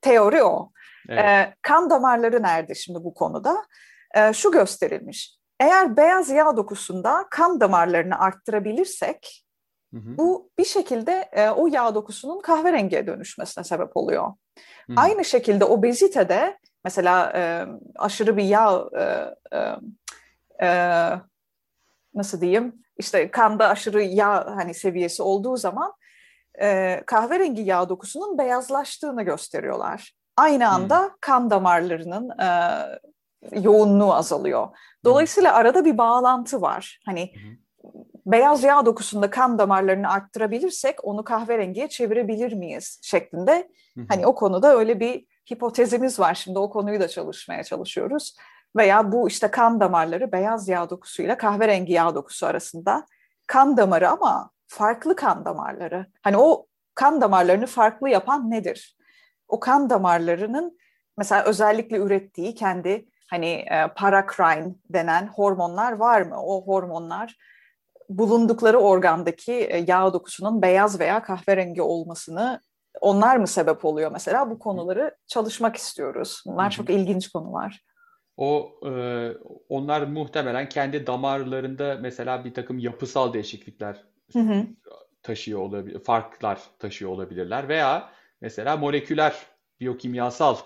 teori 0.02 0.42
o. 0.42 0.72
Evet. 1.08 1.24
E, 1.24 1.54
kan 1.62 1.90
damarları 1.90 2.42
nerede 2.42 2.74
şimdi 2.74 3.04
bu 3.04 3.14
konuda? 3.14 3.66
E, 4.14 4.32
şu 4.32 4.52
gösterilmiş. 4.52 5.38
Eğer 5.60 5.96
beyaz 5.96 6.30
yağ 6.30 6.56
dokusunda 6.56 7.26
kan 7.30 7.60
damarlarını 7.60 8.18
arttırabilirsek 8.18 9.44
hı 9.94 9.96
hı. 9.96 10.18
bu 10.18 10.50
bir 10.58 10.64
şekilde 10.64 11.28
e, 11.32 11.50
o 11.50 11.66
yağ 11.66 11.94
dokusunun 11.94 12.40
kahverengiye 12.40 13.06
dönüşmesine 13.06 13.64
sebep 13.64 13.96
oluyor. 13.96 14.24
Hı 14.24 14.92
hı. 14.92 14.96
Aynı 14.96 15.24
şekilde 15.24 15.64
obezitede 15.64 16.58
mesela 16.84 17.32
e, 17.34 17.66
aşırı 17.96 18.36
bir 18.36 18.44
yağ 18.44 18.88
e, 18.98 19.34
e, 19.56 19.76
e, 20.66 20.70
nasıl 22.14 22.40
diyeyim 22.40 22.82
işte 22.98 23.30
kanda 23.30 23.68
aşırı 23.68 24.02
yağ 24.02 24.56
hani 24.56 24.74
seviyesi 24.74 25.22
olduğu 25.22 25.56
zaman 25.56 25.92
e, 26.60 27.02
kahverengi 27.06 27.62
yağ 27.62 27.88
dokusunun 27.88 28.38
beyazlaştığını 28.38 29.22
gösteriyorlar. 29.22 30.17
Aynı 30.38 30.68
anda 30.68 31.02
hmm. 31.02 31.10
kan 31.20 31.50
damarlarının 31.50 32.30
e, 32.38 32.50
yoğunluğu 33.60 34.14
azalıyor. 34.14 34.68
Dolayısıyla 35.04 35.50
hmm. 35.50 35.58
arada 35.58 35.84
bir 35.84 35.98
bağlantı 35.98 36.60
var. 36.60 37.00
Hani 37.06 37.32
hmm. 37.34 37.92
beyaz 38.26 38.64
yağ 38.64 38.86
dokusunda 38.86 39.30
kan 39.30 39.58
damarlarını 39.58 40.10
arttırabilirsek 40.10 41.04
onu 41.04 41.24
kahverengiye 41.24 41.88
çevirebilir 41.88 42.52
miyiz 42.52 43.00
şeklinde. 43.02 43.70
Hmm. 43.94 44.06
Hani 44.08 44.26
o 44.26 44.34
konuda 44.34 44.76
öyle 44.76 45.00
bir 45.00 45.26
hipotezimiz 45.50 46.20
var. 46.20 46.34
Şimdi 46.34 46.58
o 46.58 46.70
konuyu 46.70 47.00
da 47.00 47.08
çalışmaya 47.08 47.64
çalışıyoruz. 47.64 48.36
Veya 48.76 49.12
bu 49.12 49.28
işte 49.28 49.50
kan 49.50 49.80
damarları 49.80 50.32
beyaz 50.32 50.68
yağ 50.68 50.90
dokusuyla 50.90 51.36
kahverengi 51.36 51.92
yağ 51.92 52.14
dokusu 52.14 52.46
arasında 52.46 53.06
kan 53.46 53.76
damarı 53.76 54.10
ama 54.10 54.50
farklı 54.66 55.16
kan 55.16 55.44
damarları. 55.44 56.06
Hani 56.22 56.36
o 56.36 56.66
kan 56.94 57.20
damarlarını 57.20 57.66
farklı 57.66 58.08
yapan 58.08 58.50
nedir? 58.50 58.97
O 59.48 59.60
kan 59.60 59.90
damarlarının 59.90 60.78
mesela 61.18 61.44
özellikle 61.44 61.96
ürettiği 61.96 62.54
kendi 62.54 63.08
hani 63.30 63.46
e, 63.46 63.88
paracrine 63.96 64.74
denen 64.90 65.26
hormonlar 65.26 65.92
var 65.92 66.22
mı? 66.22 66.36
O 66.42 66.66
hormonlar 66.66 67.36
bulundukları 68.08 68.78
organdaki 68.78 69.52
e, 69.52 69.84
yağ 69.88 70.12
dokusunun 70.12 70.62
beyaz 70.62 71.00
veya 71.00 71.22
kahverengi 71.22 71.82
olmasını 71.82 72.60
onlar 73.00 73.36
mı 73.36 73.46
sebep 73.46 73.84
oluyor 73.84 74.12
mesela? 74.12 74.50
Bu 74.50 74.58
konuları 74.58 75.16
çalışmak 75.26 75.76
istiyoruz. 75.76 76.42
Bunlar 76.46 76.70
çok 76.70 76.90
ilginç 76.90 77.28
konular. 77.28 77.80
O 78.36 78.70
e, 78.86 79.32
onlar 79.68 80.02
muhtemelen 80.02 80.68
kendi 80.68 81.06
damarlarında 81.06 81.98
mesela 82.00 82.44
bir 82.44 82.54
takım 82.54 82.78
yapısal 82.78 83.32
değişiklikler 83.32 84.04
hı 84.32 84.38
hı. 84.38 84.66
taşıyor 85.22 85.60
olabilir, 85.60 86.04
farklar 86.04 86.60
taşıyor 86.78 87.10
olabilirler 87.10 87.68
veya 87.68 88.10
mesela 88.40 88.76
moleküler 88.76 89.46
biyokimyasal 89.80 90.56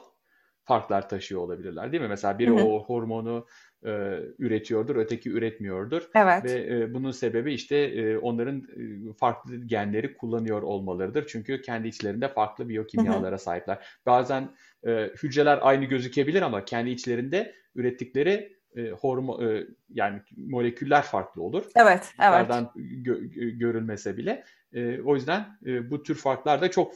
farklar 0.65 1.09
taşıyor 1.09 1.41
olabilirler 1.41 1.93
değil 1.93 2.03
mi? 2.03 2.09
Mesela 2.09 2.39
biri 2.39 2.51
hı 2.51 2.55
hı. 2.55 2.61
o 2.61 2.85
hormonu 2.85 3.47
e, 3.85 3.91
üretiyordur, 4.39 4.97
öteki 4.97 5.31
üretmiyordur. 5.31 6.03
Evet. 6.15 6.45
Ve 6.45 6.77
e, 6.77 6.95
bunun 6.95 7.11
sebebi 7.11 7.55
işte 7.55 7.77
e, 7.77 8.19
onların 8.19 8.59
e, 8.59 9.13
farklı 9.13 9.57
genleri 9.57 10.17
kullanıyor 10.17 10.63
olmalarıdır. 10.63 11.27
Çünkü 11.29 11.63
kendi 11.63 11.89
içlerinde 11.89 12.29
farklı 12.29 12.69
biyokimyalara 12.69 13.39
sahipler. 13.39 13.87
Bazen 14.07 14.49
e, 14.87 15.11
hücreler 15.23 15.59
aynı 15.63 15.85
gözükebilir 15.85 16.43
ama 16.43 16.65
kendi 16.65 16.91
içlerinde 16.91 17.55
ürettikleri 17.75 18.57
e, 18.77 18.91
hormon 18.91 19.49
e, 19.49 19.67
yani 19.89 20.21
moleküller 20.37 21.03
farklı 21.03 21.43
olur. 21.43 21.65
Evet, 21.77 22.15
evet. 22.23 22.51
Gö- 22.51 23.59
görülmese 23.59 24.17
bile. 24.17 24.45
E, 24.73 25.01
o 25.01 25.15
yüzden 25.15 25.59
e, 25.67 25.91
bu 25.91 26.03
tür 26.03 26.15
farklar 26.15 26.61
da 26.61 26.71
çok 26.71 26.95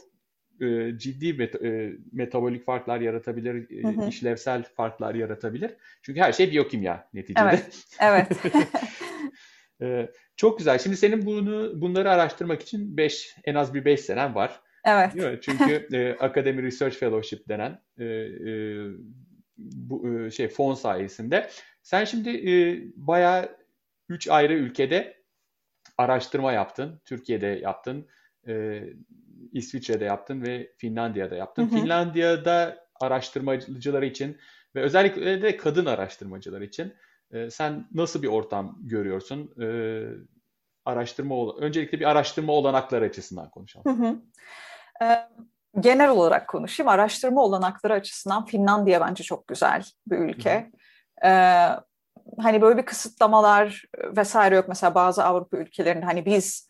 e, 0.61 0.97
ciddi 0.97 1.33
met- 1.33 1.65
e, 1.65 1.95
metabolik 2.11 2.65
farklar 2.65 3.01
yaratabilir, 3.01 3.71
e, 3.71 3.83
hı 3.83 4.01
hı. 4.01 4.09
işlevsel 4.09 4.63
farklar 4.63 5.15
yaratabilir. 5.15 5.71
Çünkü 6.01 6.19
her 6.19 6.33
şey 6.33 6.51
biyokimya 6.51 7.09
neticede. 7.13 7.43
Evet. 7.49 7.85
Evet. 7.99 8.27
e, 9.81 10.09
çok 10.35 10.57
güzel. 10.57 10.79
Şimdi 10.79 10.97
senin 10.97 11.25
bunu 11.25 11.81
bunları 11.81 12.11
araştırmak 12.11 12.61
için 12.61 12.97
5 12.97 13.35
en 13.45 13.55
az 13.55 13.73
bir 13.73 13.85
5 13.85 14.01
senen 14.01 14.35
var. 14.35 14.61
Evet. 14.85 15.15
Değil 15.15 15.31
mi? 15.31 15.39
Çünkü 15.41 15.87
e, 15.93 16.13
Academy 16.13 16.63
Research 16.63 16.95
Fellowship 16.95 17.49
denen 17.49 17.81
e, 17.99 18.05
e, 18.05 18.51
bu 19.57 20.09
e, 20.09 20.31
şey 20.31 20.47
fon 20.47 20.73
sayesinde. 20.73 21.49
Sen 21.83 22.05
şimdi 22.05 22.29
e, 22.29 22.53
bayağı 22.95 23.57
3 24.09 24.27
ayrı 24.27 24.53
ülkede 24.53 25.17
araştırma 25.97 26.51
yaptın. 26.51 27.01
Türkiye'de 27.05 27.47
yaptın, 27.47 28.07
e, 28.47 28.83
İsviçre'de 29.53 30.05
yaptın 30.05 30.41
ve 30.41 30.71
Finlandiya'da 30.77 31.35
yaptın. 31.35 31.63
Hı 31.63 31.75
hı. 31.75 31.79
Finlandiya'da 31.79 32.87
araştırmacılar 32.99 34.01
için 34.01 34.37
ve 34.75 34.81
özellikle 34.81 35.41
de 35.41 35.57
kadın 35.57 35.85
araştırmacılar 35.85 36.61
için 36.61 36.93
e, 37.31 37.49
sen 37.49 37.87
nasıl 37.93 38.21
bir 38.23 38.27
ortam 38.27 38.77
görüyorsun? 38.81 39.61
E, 39.61 39.67
araştırma 40.85 41.55
öncelikle 41.57 41.99
bir 41.99 42.09
araştırma 42.09 42.53
olanakları 42.53 43.05
açısından 43.05 43.49
konuşalım. 43.49 44.01
Hı 44.01 44.07
hı. 44.07 44.15
Ee, 45.01 45.29
genel 45.79 46.09
olarak 46.09 46.47
konuşayım. 46.47 46.87
Araştırma 46.87 47.43
olanakları 47.43 47.93
açısından 47.93 48.45
Finlandiya 48.45 49.01
bence 49.01 49.23
çok 49.23 49.47
güzel 49.47 49.83
bir 50.07 50.17
ülke. 50.17 50.71
Hı 51.21 51.27
hı. 51.27 51.31
Ee, 51.31 51.69
hani 52.41 52.61
böyle 52.61 52.77
bir 52.77 52.85
kısıtlamalar 52.85 53.83
vesaire 54.17 54.55
yok. 54.55 54.65
Mesela 54.67 54.95
bazı 54.95 55.23
Avrupa 55.23 55.57
ülkelerinde 55.57 56.05
hani 56.05 56.25
biz 56.25 56.67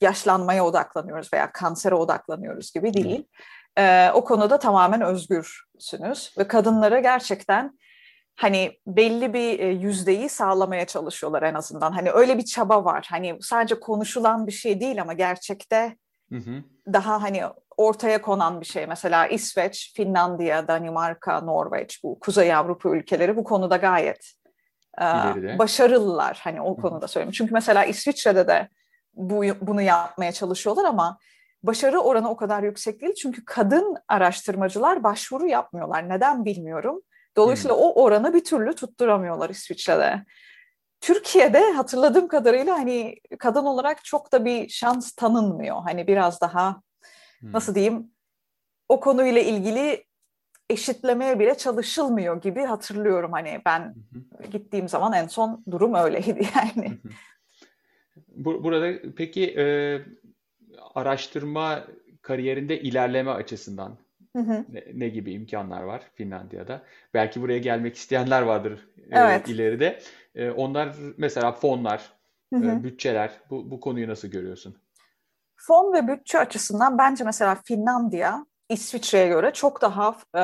yaşlanmaya 0.00 0.64
odaklanıyoruz 0.64 1.32
veya 1.32 1.52
kansere 1.52 1.94
odaklanıyoruz 1.94 2.72
gibi 2.72 2.94
değil. 2.94 3.26
Ee, 3.78 4.10
o 4.14 4.24
konuda 4.24 4.58
tamamen 4.58 5.00
özgürsünüz 5.00 6.34
ve 6.38 6.48
kadınlara 6.48 7.00
gerçekten 7.00 7.78
hani 8.36 8.78
belli 8.86 9.34
bir 9.34 9.58
e, 9.58 9.66
yüzdeyi 9.66 10.28
sağlamaya 10.28 10.86
çalışıyorlar 10.86 11.42
en 11.42 11.54
azından. 11.54 11.92
Hani 11.92 12.10
öyle 12.10 12.38
bir 12.38 12.44
çaba 12.44 12.84
var. 12.84 13.06
Hani 13.10 13.38
sadece 13.40 13.80
konuşulan 13.80 14.46
bir 14.46 14.52
şey 14.52 14.80
değil 14.80 15.02
ama 15.02 15.12
gerçekte 15.12 15.96
hı 16.28 16.36
hı. 16.36 16.62
daha 16.92 17.22
hani 17.22 17.42
ortaya 17.76 18.22
konan 18.22 18.60
bir 18.60 18.66
şey. 18.66 18.86
Mesela 18.86 19.26
İsveç, 19.26 19.92
Finlandiya, 19.96 20.68
Danimarka, 20.68 21.40
Norveç 21.40 22.04
bu 22.04 22.18
Kuzey 22.20 22.54
Avrupa 22.54 22.88
ülkeleri 22.88 23.36
bu 23.36 23.44
konuda 23.44 23.76
gayet 23.76 24.32
e, 25.00 25.04
başarılılar. 25.58 26.40
Hani 26.44 26.60
o 26.60 26.76
konuda 26.76 27.08
söyleyeyim. 27.08 27.32
Çünkü 27.32 27.54
mesela 27.54 27.84
İsviçre'de 27.84 28.48
de 28.48 28.68
bu, 29.16 29.44
bunu 29.60 29.82
yapmaya 29.82 30.32
çalışıyorlar 30.32 30.84
ama 30.84 31.18
başarı 31.62 32.00
oranı 32.00 32.30
o 32.30 32.36
kadar 32.36 32.62
yüksek 32.62 33.00
değil. 33.00 33.14
Çünkü 33.14 33.44
kadın 33.44 33.96
araştırmacılar 34.08 35.04
başvuru 35.04 35.46
yapmıyorlar. 35.46 36.08
Neden 36.08 36.44
bilmiyorum. 36.44 37.02
Dolayısıyla 37.36 37.76
hmm. 37.76 37.82
o 37.82 38.02
oranı 38.02 38.34
bir 38.34 38.44
türlü 38.44 38.74
tutturamıyorlar 38.74 39.50
İsviçre'de. 39.50 40.24
Türkiye'de 41.00 41.72
hatırladığım 41.72 42.28
kadarıyla 42.28 42.78
hani 42.78 43.16
kadın 43.38 43.64
olarak 43.64 44.04
çok 44.04 44.32
da 44.32 44.44
bir 44.44 44.68
şans 44.68 45.12
tanınmıyor. 45.12 45.82
Hani 45.82 46.06
biraz 46.06 46.40
daha 46.40 46.82
hmm. 47.40 47.52
nasıl 47.52 47.74
diyeyim 47.74 48.10
o 48.88 49.00
konuyla 49.00 49.40
ilgili 49.40 50.04
eşitlemeye 50.70 51.38
bile 51.38 51.56
çalışılmıyor 51.56 52.42
gibi 52.42 52.64
hatırlıyorum. 52.64 53.32
Hani 53.32 53.62
ben 53.66 53.94
gittiğim 54.50 54.88
zaman 54.88 55.12
en 55.12 55.26
son 55.26 55.64
durum 55.70 55.94
öyleydi 55.94 56.48
yani. 56.56 56.98
Hmm. 58.36 58.44
Burada 58.44 58.92
peki 59.16 59.54
e, 59.58 59.98
araştırma 60.94 61.84
kariyerinde 62.22 62.80
ilerleme 62.80 63.30
açısından 63.30 63.98
hı 64.36 64.42
hı. 64.42 64.64
Ne, 64.68 64.84
ne 64.94 65.08
gibi 65.08 65.32
imkanlar 65.32 65.82
var 65.82 66.02
Finlandiya'da? 66.14 66.82
Belki 67.14 67.42
buraya 67.42 67.58
gelmek 67.58 67.96
isteyenler 67.96 68.42
vardır 68.42 68.88
e, 68.98 69.18
evet. 69.18 69.48
e, 69.48 69.52
ileride. 69.52 70.00
E, 70.34 70.50
onlar 70.50 70.96
mesela 71.16 71.52
fonlar, 71.52 72.12
hı 72.54 72.60
hı. 72.60 72.70
E, 72.70 72.84
bütçeler 72.84 73.30
bu, 73.50 73.70
bu 73.70 73.80
konuyu 73.80 74.08
nasıl 74.08 74.28
görüyorsun? 74.28 74.76
Fon 75.56 75.92
ve 75.92 76.08
bütçe 76.08 76.38
açısından 76.38 76.98
bence 76.98 77.24
mesela 77.24 77.54
Finlandiya 77.64 78.46
İsviçre'ye 78.68 79.28
göre 79.28 79.52
çok 79.52 79.82
daha 79.82 80.16
e, 80.38 80.42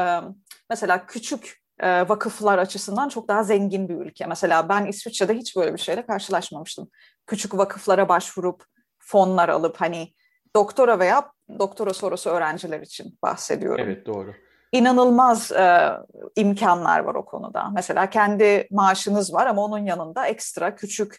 mesela 0.71 1.07
küçük 1.07 1.62
vakıflar 1.83 2.59
açısından 2.59 3.09
çok 3.09 3.29
daha 3.29 3.43
zengin 3.43 3.89
bir 3.89 3.95
ülke. 3.95 4.27
Mesela 4.27 4.69
ben 4.69 4.87
İsviçre'de 4.87 5.35
hiç 5.35 5.57
böyle 5.57 5.75
bir 5.75 5.79
şeyle 5.79 6.07
karşılaşmamıştım. 6.07 6.91
Küçük 7.27 7.59
vakıflara 7.59 8.09
başvurup 8.09 8.65
fonlar 8.99 9.49
alıp 9.49 9.81
hani 9.81 10.15
doktora 10.57 10.99
veya 10.99 11.33
doktora 11.59 11.95
sonrası 11.95 12.31
öğrenciler 12.31 12.81
için 12.81 13.19
bahsediyorum. 13.23 13.85
Evet 13.85 14.07
doğru. 14.07 14.35
inanılmaz 14.73 15.53
e, 15.53 15.93
imkanlar 16.37 17.01
var 17.01 17.15
o 17.15 17.25
konuda. 17.25 17.71
Mesela 17.75 18.11
kendi 18.11 18.69
maaşınız 18.71 19.35
var 19.35 19.47
ama 19.47 19.65
onun 19.65 19.79
yanında 19.79 20.27
ekstra 20.27 20.75
küçük 20.75 21.19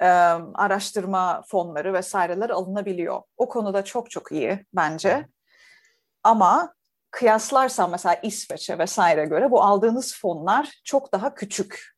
e, 0.00 0.06
araştırma 0.54 1.42
fonları 1.46 1.92
vesaireler 1.92 2.50
alınabiliyor. 2.50 3.22
O 3.36 3.48
konuda 3.48 3.84
çok 3.84 4.10
çok 4.10 4.32
iyi 4.32 4.66
bence. 4.74 5.28
Ama 6.22 6.74
kıyaslarsam 7.12 7.90
mesela 7.90 8.14
İsveç'e 8.22 8.78
vesaire 8.78 9.24
göre 9.24 9.50
bu 9.50 9.62
aldığınız 9.62 10.20
fonlar 10.20 10.80
çok 10.84 11.12
daha 11.12 11.34
küçük. 11.34 11.96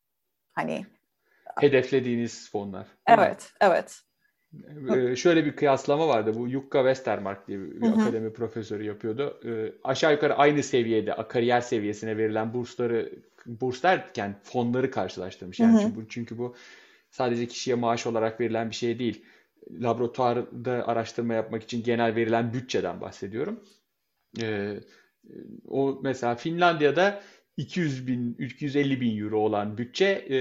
Hani 0.53 0.87
hedeflediğiniz 1.61 2.51
fonlar. 2.51 2.87
Evet, 3.07 3.53
evet. 3.61 4.01
Ee, 4.97 5.17
şöyle 5.17 5.45
bir 5.45 5.57
kıyaslama 5.57 6.09
vardı. 6.09 6.35
Bu 6.35 6.49
Jukka 6.49 6.79
Westermark 6.79 7.49
diye 7.49 7.61
bir 7.61 7.83
Hı-hı. 7.83 8.03
akademi 8.03 8.33
profesörü 8.33 8.85
yapıyordu. 8.85 9.41
Ee, 9.45 9.73
aşağı 9.85 10.13
yukarı 10.13 10.35
aynı 10.35 10.63
seviyede 10.63 11.17
kariyer 11.29 11.61
seviyesine 11.61 12.17
verilen 12.17 12.55
bursları 12.55 13.13
burs 13.47 13.83
derken 13.83 14.41
fonları 14.43 14.91
karşılaştırmış. 14.91 15.61
Yani 15.61 15.81
çünkü, 15.81 16.07
çünkü 16.09 16.39
bu 16.39 16.57
sadece 17.11 17.47
kişiye 17.47 17.77
maaş 17.77 18.07
olarak 18.07 18.41
verilen 18.41 18.71
bir 18.71 18.75
şey 18.75 18.99
değil. 18.99 19.25
Laboratuvarda 19.71 20.89
araştırma 20.89 21.35
yapmak 21.35 21.63
için 21.63 21.83
genel 21.83 22.15
verilen 22.15 22.53
bütçeden 22.53 23.01
bahsediyorum. 23.01 23.65
Ee, 24.43 24.81
o 25.69 26.01
mesela 26.03 26.35
Finlandiya'da 26.35 27.21
200 27.57 28.07
bin, 28.07 28.37
250 28.39 29.01
bin 29.01 29.25
euro 29.25 29.39
olan 29.39 29.79
bütçe 29.79 30.07
e, 30.07 30.39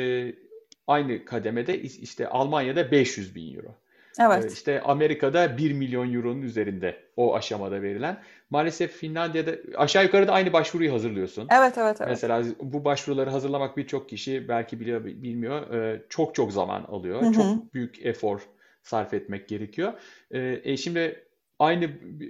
aynı 0.88 1.26
kademede 1.26 1.82
işte 1.82 2.28
Almanya'da 2.28 2.91
500 2.91 3.36
bin 3.36 3.56
euro. 3.56 3.76
Evet. 4.19 4.46
Ee, 4.46 4.54
işte 4.54 4.82
Amerika'da 4.82 5.58
1 5.58 5.74
milyon 5.74 6.13
euronun 6.13 6.41
üzerinde 6.41 6.96
o 7.17 7.36
aşamada 7.36 7.82
verilen. 7.82 8.17
Maalesef 8.50 8.91
Finlandiya'da 8.91 9.52
aşağı 9.76 10.04
yukarı 10.04 10.28
da 10.28 10.34
aynı 10.34 10.54
başvuruyu 10.54 10.93
hazırlıyorsun. 10.93 11.48
Evet, 11.52 11.78
evet, 11.78 11.98
evet. 12.00 12.10
Mesela 12.10 12.43
bu 12.62 12.86
başvuruları 12.86 13.30
hazırlamak 13.30 13.78
birçok 13.78 14.10
kişi 14.10 14.48
belki 14.48 14.80
biliyor 14.80 15.06
bilmiyor. 15.06 15.74
E, 15.74 16.02
çok 16.10 16.36
çok 16.36 16.52
zaman 16.52 16.84
alıyor. 16.84 17.22
Hı 17.22 17.26
hı. 17.26 17.34
Çok 17.34 17.74
büyük 17.74 18.06
efor 18.06 18.39
sarf 18.84 19.13
etmek 19.13 19.48
gerekiyor. 19.48 19.93
E, 20.32 20.62
e 20.63 20.78
şimdi 20.78 21.22
aynı 21.63 21.89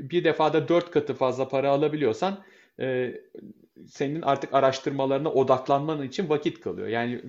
bir 0.10 0.24
defada 0.24 0.68
dört 0.68 0.92
katı 0.92 1.14
fazla 1.14 1.48
para 1.48 1.70
alabiliyorsan 1.70 2.44
e, 2.80 3.14
senin 3.88 4.22
artık 4.22 4.54
araştırmalarına 4.54 5.30
odaklanman 5.32 6.04
için 6.04 6.30
vakit 6.30 6.62
kalıyor. 6.62 6.88
Yani 6.88 7.22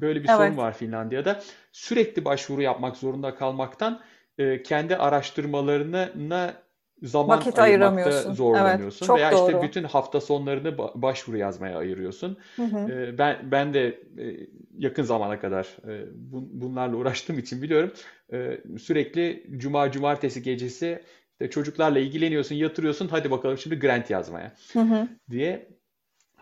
böyle 0.00 0.22
bir 0.22 0.28
evet. 0.28 0.38
sorun 0.38 0.56
var 0.56 0.74
Finlandiya'da. 0.74 1.40
Sürekli 1.72 2.24
başvuru 2.24 2.62
yapmak 2.62 2.96
zorunda 2.96 3.34
kalmaktan 3.34 4.00
e, 4.38 4.62
kendi 4.62 4.96
araştırmalarına 4.96 6.54
zaman 7.02 7.38
Vakit 7.38 7.58
ayırmakta 7.58 8.10
zorlanıyorsun. 8.10 9.06
Evet, 9.10 9.18
Veya 9.18 9.32
doğru. 9.32 9.50
işte 9.50 9.62
bütün 9.62 9.84
hafta 9.84 10.20
sonlarını 10.20 10.78
başvuru 10.78 11.36
yazmaya 11.36 11.78
ayırıyorsun. 11.78 12.36
Hı 12.56 12.62
hı. 12.62 12.92
E, 12.92 13.18
ben 13.18 13.38
ben 13.50 13.74
de 13.74 13.86
e, 14.18 14.46
yakın 14.78 15.02
zamana 15.02 15.40
kadar 15.40 15.76
e, 15.88 16.06
bunlarla 16.52 16.96
uğraştığım 16.96 17.38
için 17.38 17.62
biliyorum. 17.62 17.92
E, 18.32 18.60
sürekli 18.78 19.46
cuma 19.56 19.90
cumartesi 19.90 20.42
gecesi 20.42 21.02
işte 21.40 21.50
çocuklarla 21.50 21.98
ilgileniyorsun, 21.98 22.54
yatırıyorsun. 22.54 23.08
Hadi 23.08 23.30
bakalım 23.30 23.58
şimdi 23.58 23.78
grant 23.78 24.10
yazmaya 24.10 24.52
hı 24.72 24.80
hı. 24.80 25.08
diye 25.30 25.68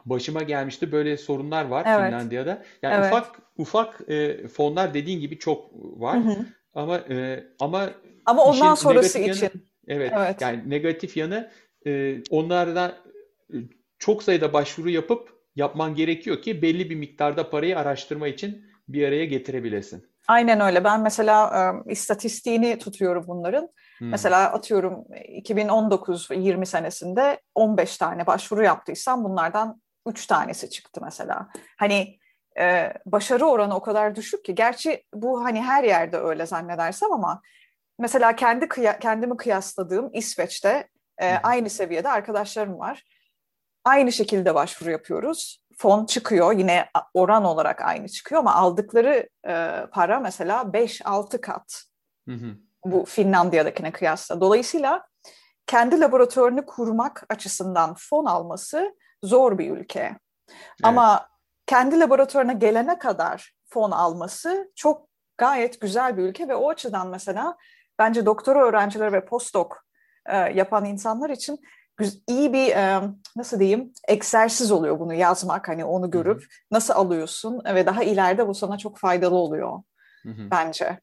başıma 0.05 0.43
gelmişti. 0.43 0.93
Böyle 0.93 1.17
sorunlar 1.17 1.65
var 1.65 1.85
evet. 1.89 2.07
Finlandiya'da. 2.07 2.63
Yani 2.83 2.95
evet. 2.95 3.07
ufak 3.07 3.41
ufak 3.57 4.11
e, 4.11 4.49
fonlar 4.49 4.95
dediğin 4.95 5.21
gibi 5.21 5.39
çok 5.39 5.71
var. 5.73 6.25
Hı 6.25 6.29
hı. 6.29 6.37
Ama 6.75 6.99
e, 6.99 7.45
ama 7.61 7.91
ama 8.27 8.45
ondan 8.45 8.75
sonrası 8.75 9.19
için. 9.19 9.43
Yanı, 9.43 9.63
evet, 9.89 10.13
evet. 10.17 10.41
Yani 10.41 10.71
negatif 10.71 11.17
yanı 11.17 11.51
e, 11.87 12.23
onlardan 12.31 12.93
e, 13.53 13.57
çok 13.99 14.23
sayıda 14.23 14.53
başvuru 14.53 14.91
yapıp 14.91 15.29
yapman 15.57 15.95
gerekiyor 15.95 16.43
ki 16.43 16.63
belli 16.63 16.91
bir 16.91 16.97
miktarda 16.97 17.51
parayı 17.51 17.79
araştırma 17.79 18.29
için 18.29 18.65
bir 18.89 19.09
araya 19.09 19.25
getirebilesin. 19.25 20.07
Aynen 20.29 20.61
öyle. 20.61 20.85
Ben 20.85 21.01
mesela 21.01 21.53
e, 21.87 21.93
istatistiğini 21.93 22.79
tutuyorum 22.79 23.25
bunların. 23.29 23.69
Hmm. 23.99 24.09
Mesela 24.11 24.53
atıyorum 24.53 25.05
2019-20 25.45 26.67
senesinde 26.67 27.41
15 27.55 27.97
tane 27.99 28.27
başvuru 28.27 28.65
yaptıysam 28.65 29.25
bunlardan 29.25 29.83
3 30.07 30.27
tanesi 30.27 30.71
çıktı 30.71 31.01
mesela. 31.05 31.49
Hani 31.79 32.19
e, 32.59 32.93
başarı 33.07 33.47
oranı 33.47 33.75
o 33.77 33.83
kadar 33.83 34.15
düşük 34.15 34.45
ki. 34.45 34.55
Gerçi 34.55 35.05
bu 35.15 35.45
hani 35.45 35.62
her 35.62 35.85
yerde 35.85 36.19
öyle 36.19 36.47
zannedersem 36.47 37.12
ama 37.12 37.43
mesela 37.99 38.37
kendi 38.37 38.65
kıya- 38.65 38.99
kendimi 38.99 39.37
kıyasladığım 39.37 40.11
İsveç'te 40.12 40.89
e, 41.23 41.35
aynı 41.43 41.71
seviyede 41.71 42.09
arkadaşlarım 42.09 42.79
var. 42.79 43.03
Aynı 43.85 44.12
şekilde 44.12 44.55
başvuru 44.55 44.91
yapıyoruz. 44.91 45.65
Fon 45.77 46.05
çıkıyor 46.05 46.53
yine 46.53 46.89
oran 47.15 47.45
olarak 47.45 47.81
aynı 47.81 48.09
çıkıyor 48.09 48.39
ama 48.39 48.55
aldıkları 48.55 49.29
e, 49.49 49.87
para 49.93 50.21
mesela 50.21 50.62
5-6 50.62 51.41
kat. 51.41 51.85
Hı 52.29 52.35
hı. 52.35 52.57
Bu 52.85 53.05
Finlandiya'dakine 53.05 53.93
kıyasla. 53.93 54.41
Dolayısıyla 54.41 55.07
kendi 55.67 56.01
laboratuvarını 56.01 56.67
kurmak 56.67 57.25
açısından 57.29 57.95
fon 57.99 58.25
alması 58.25 58.95
zor 59.23 59.59
bir 59.59 59.71
ülke. 59.71 60.01
Evet. 60.01 60.19
Ama 60.83 61.29
kendi 61.67 62.01
laboratuvarına 62.01 62.53
gelene 62.53 62.99
kadar 62.99 63.55
fon 63.65 63.91
alması 63.91 64.73
çok 64.75 65.09
gayet 65.39 65.81
güzel 65.81 66.17
bir 66.17 66.23
ülke 66.23 66.49
ve 66.49 66.55
o 66.55 66.71
açıdan 66.71 67.09
mesela 67.09 67.57
bence 67.99 68.27
doktora 68.27 68.65
öğrencileri 68.65 69.12
ve 69.12 69.25
postdoc 69.25 69.69
e, 70.27 70.37
yapan 70.37 70.85
insanlar 70.85 71.31
için 71.31 71.61
iyi 72.29 72.53
bir 72.53 72.75
nasıl 73.37 73.61
diyeyim 73.61 73.93
egzersiz 74.09 74.73
oluyor 74.73 75.01
bunu 75.01 75.15
yazmak 75.15 75.69
hani 75.69 75.85
onu 75.85 76.11
görüp 76.11 76.41
Hı-hı. 76.41 76.49
nasıl 76.71 76.95
alıyorsun 76.95 77.63
ve 77.75 77.87
daha 77.87 78.05
ileride 78.05 78.49
bu 78.49 78.55
sana 78.55 78.79
çok 78.79 78.99
faydalı 78.99 79.35
oluyor 79.35 79.83
Hı-hı. 80.23 80.51
bence. 80.51 81.01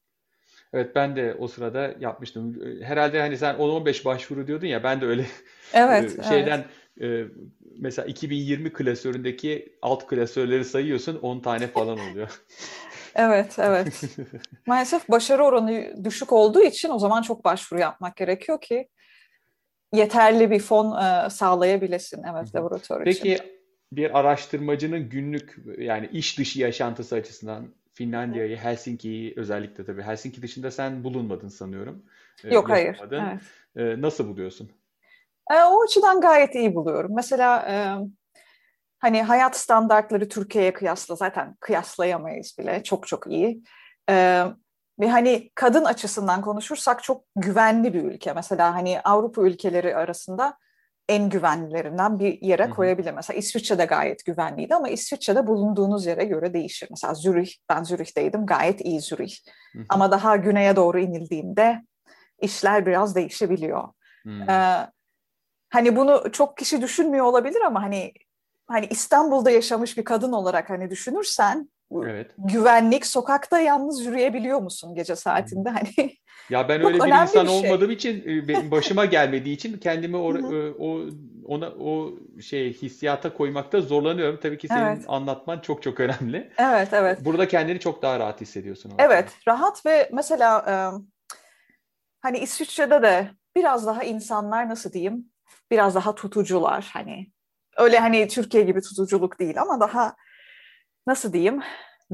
Evet 0.74 0.96
ben 0.96 1.16
de 1.16 1.36
o 1.40 1.48
sırada 1.48 1.94
yapmıştım. 2.00 2.62
Herhalde 2.82 3.20
hani 3.22 3.38
sen 3.38 3.56
10-15 3.56 4.06
başvuru 4.06 4.48
diyordun 4.48 4.68
ya 4.68 4.84
ben 4.84 5.02
de 5.02 5.06
öyle 5.06 5.26
evet, 5.74 6.26
şeyden 6.30 6.58
evet 6.58 6.70
e, 7.02 7.24
mesela 7.80 8.06
2020 8.06 8.74
klasöründeki 8.74 9.78
alt 9.82 10.08
klasörleri 10.08 10.66
sayıyorsun 10.66 11.20
10 11.22 11.40
tane 11.40 11.68
falan 11.68 12.00
oluyor. 12.00 12.42
evet, 13.16 13.60
evet. 13.60 14.02
Maalesef 14.68 15.10
başarı 15.10 15.44
oranı 15.44 16.04
düşük 16.04 16.34
olduğu 16.34 16.62
için 16.62 16.90
o 16.90 17.00
zaman 17.00 17.22
çok 17.22 17.46
başvuru 17.46 17.80
yapmak 17.80 18.16
gerekiyor 18.16 18.62
ki 18.62 18.88
yeterli 19.94 20.52
bir 20.52 20.60
fon 20.60 21.04
e, 21.04 21.30
sağlayabilesin 21.30 22.24
evet 22.24 22.56
laboratuvar 22.56 23.08
için. 23.08 23.24
Peki 23.24 23.54
bir 23.92 24.20
araştırmacının 24.20 25.10
günlük 25.10 25.58
yani 25.78 26.10
iş 26.12 26.40
dışı 26.40 26.60
yaşantısı 26.60 27.16
açısından 27.16 27.68
Finlandiya'yı, 27.94 28.58
Helsinki'yi 28.58 29.34
özellikle 29.38 29.86
tabii 29.86 30.02
Helsinki 30.02 30.42
dışında 30.42 30.72
sen 30.72 31.04
bulunmadın 31.04 31.48
sanıyorum. 31.48 32.06
E, 32.44 32.54
Yok 32.54 32.70
hayır. 32.70 33.00
Evet. 33.12 33.42
E, 33.76 34.02
nasıl 34.02 34.28
buluyorsun? 34.28 34.72
E, 35.52 35.64
o 35.64 35.84
açıdan 35.84 36.22
gayet 36.22 36.56
iyi 36.56 36.76
buluyorum. 36.76 37.16
Mesela 37.16 37.66
e, 37.70 37.76
hani 39.00 39.24
hayat 39.24 39.58
standartları 39.58 40.30
Türkiye'ye 40.30 40.74
kıyasla 40.74 41.16
zaten 41.16 41.56
kıyaslayamayız 41.60 42.56
bile. 42.60 42.84
Çok 42.84 43.08
çok 43.08 43.28
iyi. 43.28 43.64
E, 44.10 44.44
ve 45.00 45.10
hani 45.10 45.50
kadın 45.56 45.86
açısından 45.86 46.42
konuşursak 46.42 47.04
çok 47.04 47.24
güvenli 47.36 47.94
bir 47.94 48.04
ülke. 48.04 48.34
Mesela 48.34 48.76
hani 48.76 49.02
Avrupa 49.02 49.42
ülkeleri 49.42 49.96
arasında 49.96 50.58
en 51.10 51.30
güvenlilerinden 51.30 52.20
bir 52.20 52.42
yere 52.42 52.70
koyabilir. 52.70 53.14
Mesela 53.14 53.38
İsviçre'de 53.38 53.86
gayet 53.86 54.26
güvenliydi 54.26 54.76
ama 54.76 54.90
İsviçre'de 54.90 55.48
bulunduğunuz 55.48 56.06
yere 56.06 56.24
göre 56.26 56.54
değişir. 56.54 56.88
Mesela 56.90 57.14
Zürih, 57.14 57.52
ben 57.70 57.84
Zürih'teydim 57.84 58.46
gayet 58.46 58.82
iyi 58.82 59.02
Zürih. 59.02 59.36
Ama 59.90 60.12
daha 60.12 60.36
güneye 60.36 60.76
doğru 60.76 61.00
inildiğimde 61.00 61.84
işler 62.40 62.86
biraz 62.86 63.16
değişebiliyor. 63.16 63.90
Ee, 64.50 64.88
hani 65.70 65.96
bunu 65.96 66.32
çok 66.32 66.58
kişi 66.58 66.82
düşünmüyor 66.82 67.26
olabilir 67.26 67.62
ama 67.62 67.84
hani 67.84 68.14
hani 68.68 68.86
İstanbul'da 68.86 69.52
yaşamış 69.52 69.98
bir 69.98 70.04
kadın 70.04 70.32
olarak 70.32 70.70
hani 70.70 70.90
düşünürsen 70.90 71.70
evet. 72.08 72.32
güvenlik 72.38 73.06
sokakta 73.06 73.60
yalnız 73.60 74.06
yürüyebiliyor 74.06 74.60
musun 74.60 74.96
gece 74.96 75.16
saatinde 75.16 75.70
hani 75.70 76.16
ya 76.50 76.70
ben 76.70 76.86
öyle 76.86 77.00
bir 77.00 77.22
insan 77.22 77.46
bir 77.46 77.52
şey. 77.52 77.60
olmadığım 77.60 77.92
için 77.92 78.24
e, 78.28 78.48
benim 78.48 78.72
başıma 78.72 79.06
gelmediği 79.06 79.56
için 79.56 79.78
kendimi 79.78 80.18
o, 80.18 80.38
e, 80.38 80.72
o 80.80 81.02
ona 81.46 81.70
o 81.70 82.14
şey 82.42 82.74
hissiyata 82.74 83.34
koymakta 83.34 83.82
zorlanıyorum. 83.82 84.40
Tabii 84.42 84.58
ki 84.58 84.68
senin 84.68 84.86
evet. 84.86 85.06
anlatman 85.08 85.60
çok 85.60 85.84
çok 85.84 86.00
önemli. 86.00 86.52
Evet, 86.58 86.90
evet. 86.92 87.26
Burada 87.26 87.48
kendini 87.48 87.80
çok 87.80 88.02
daha 88.02 88.20
rahat 88.20 88.42
hissediyorsun. 88.42 88.92
Evet, 88.98 89.30
rahat 89.48 89.86
ve 89.86 90.10
mesela 90.14 90.66
hani 92.22 92.40
İsviçre'de 92.40 93.02
de 93.02 93.30
biraz 93.56 93.86
daha 93.88 94.04
insanlar 94.04 94.70
nasıl 94.70 94.94
diyeyim 94.94 95.26
biraz 95.72 95.96
daha 95.96 96.16
tutucular 96.16 96.90
hani 96.94 97.28
öyle 97.78 98.00
hani 98.00 98.28
Türkiye 98.28 98.64
gibi 98.64 98.82
tutuculuk 98.82 99.40
değil 99.40 99.62
ama 99.62 99.80
daha 99.80 100.16
nasıl 101.08 101.34
diyeyim 101.34 101.62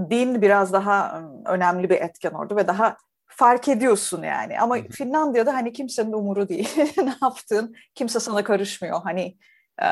din 0.09 0.41
biraz 0.41 0.73
daha 0.73 1.21
önemli 1.45 1.89
bir 1.89 2.01
etken 2.01 2.31
orada 2.31 2.55
ve 2.55 2.67
daha 2.67 2.97
fark 3.27 3.67
ediyorsun 3.67 4.23
yani. 4.23 4.59
Ama 4.59 4.77
Finlandiya'da 4.91 5.53
hani 5.53 5.73
kimsenin 5.73 6.13
umuru 6.13 6.49
değil. 6.49 6.77
Ne 6.97 7.15
yaptın 7.21 7.75
kimse 7.95 8.19
sana 8.19 8.43
karışmıyor. 8.43 9.01
Hani 9.03 9.37
e, 9.81 9.87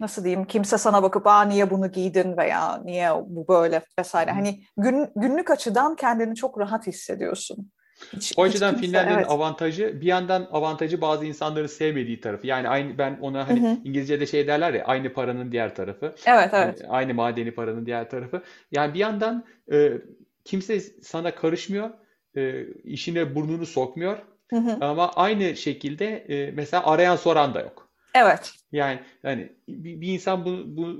nasıl 0.00 0.24
diyeyim 0.24 0.44
kimse 0.44 0.78
sana 0.78 1.02
bakıp 1.02 1.26
aa 1.26 1.42
niye 1.42 1.70
bunu 1.70 1.92
giydin 1.92 2.36
veya 2.36 2.80
niye 2.84 3.10
bu 3.26 3.48
böyle? 3.48 3.82
vesaire. 3.98 4.30
Hani 4.30 4.64
gün, 4.76 5.08
günlük 5.16 5.50
açıdan 5.50 5.96
kendini 5.96 6.34
çok 6.34 6.60
rahat 6.60 6.86
hissediyorsun. 6.86 7.72
Hiç, 8.12 8.32
o 8.36 8.42
açıdan 8.42 8.76
Finlandiya'nın 8.76 9.18
evet. 9.18 9.30
avantajı 9.30 10.00
bir 10.00 10.06
yandan 10.06 10.48
avantajı 10.52 11.00
bazı 11.00 11.26
insanların 11.26 11.66
sevmediği 11.66 12.20
tarafı. 12.20 12.46
Yani 12.46 12.68
aynı 12.68 12.98
ben 12.98 13.18
ona 13.20 13.48
hani 13.48 13.60
hı 13.60 13.66
hı. 13.66 13.76
İngilizce'de 13.84 14.26
şey 14.26 14.46
derler 14.46 14.74
ya 14.74 14.84
aynı 14.84 15.12
paranın 15.12 15.52
diğer 15.52 15.74
tarafı. 15.74 16.14
Evet 16.26 16.50
evet. 16.52 16.80
Yani 16.80 16.90
aynı 16.92 17.14
madeni 17.14 17.50
paranın 17.50 17.86
diğer 17.86 18.10
tarafı. 18.10 18.42
Yani 18.72 18.94
bir 18.94 18.98
yandan 18.98 19.44
e, 19.72 19.92
kimse 20.44 20.80
sana 20.80 21.34
karışmıyor. 21.34 21.90
E, 22.36 22.66
işine 22.84 23.34
burnunu 23.34 23.66
sokmuyor. 23.66 24.18
Hı 24.50 24.56
hı. 24.56 24.84
Ama 24.84 25.12
aynı 25.12 25.56
şekilde 25.56 26.06
e, 26.06 26.50
mesela 26.50 26.86
arayan 26.86 27.16
soran 27.16 27.54
da 27.54 27.60
yok. 27.60 27.88
Evet. 28.14 28.52
Yani 28.72 29.00
yani 29.22 29.52
bir, 29.68 30.00
bir 30.00 30.08
insan 30.08 30.44
bu, 30.44 30.50
bu 30.66 30.96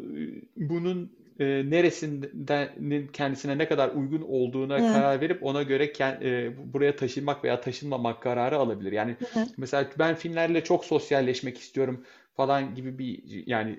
bunun 0.57 1.21
e, 1.40 1.45
neresinden 1.71 2.68
kendisine 3.12 3.59
ne 3.59 3.68
kadar 3.68 3.88
uygun 3.88 4.23
olduğuna 4.23 4.79
Hı. 4.79 4.92
karar 4.92 5.21
verip 5.21 5.42
ona 5.42 5.62
göre 5.62 5.92
kend, 5.92 6.23
e, 6.23 6.53
buraya 6.73 6.97
taşınmak 6.97 7.45
veya 7.45 7.61
taşınmamak 7.61 8.23
kararı 8.23 8.57
alabilir. 8.57 8.92
Yani 8.92 9.16
Hı. 9.35 9.40
mesela 9.57 9.87
ben 9.99 10.14
Finlerle 10.14 10.64
çok 10.64 10.85
sosyalleşmek 10.85 11.59
istiyorum 11.59 12.05
falan 12.37 12.75
gibi 12.75 12.99
bir 12.99 13.23
yani 13.47 13.79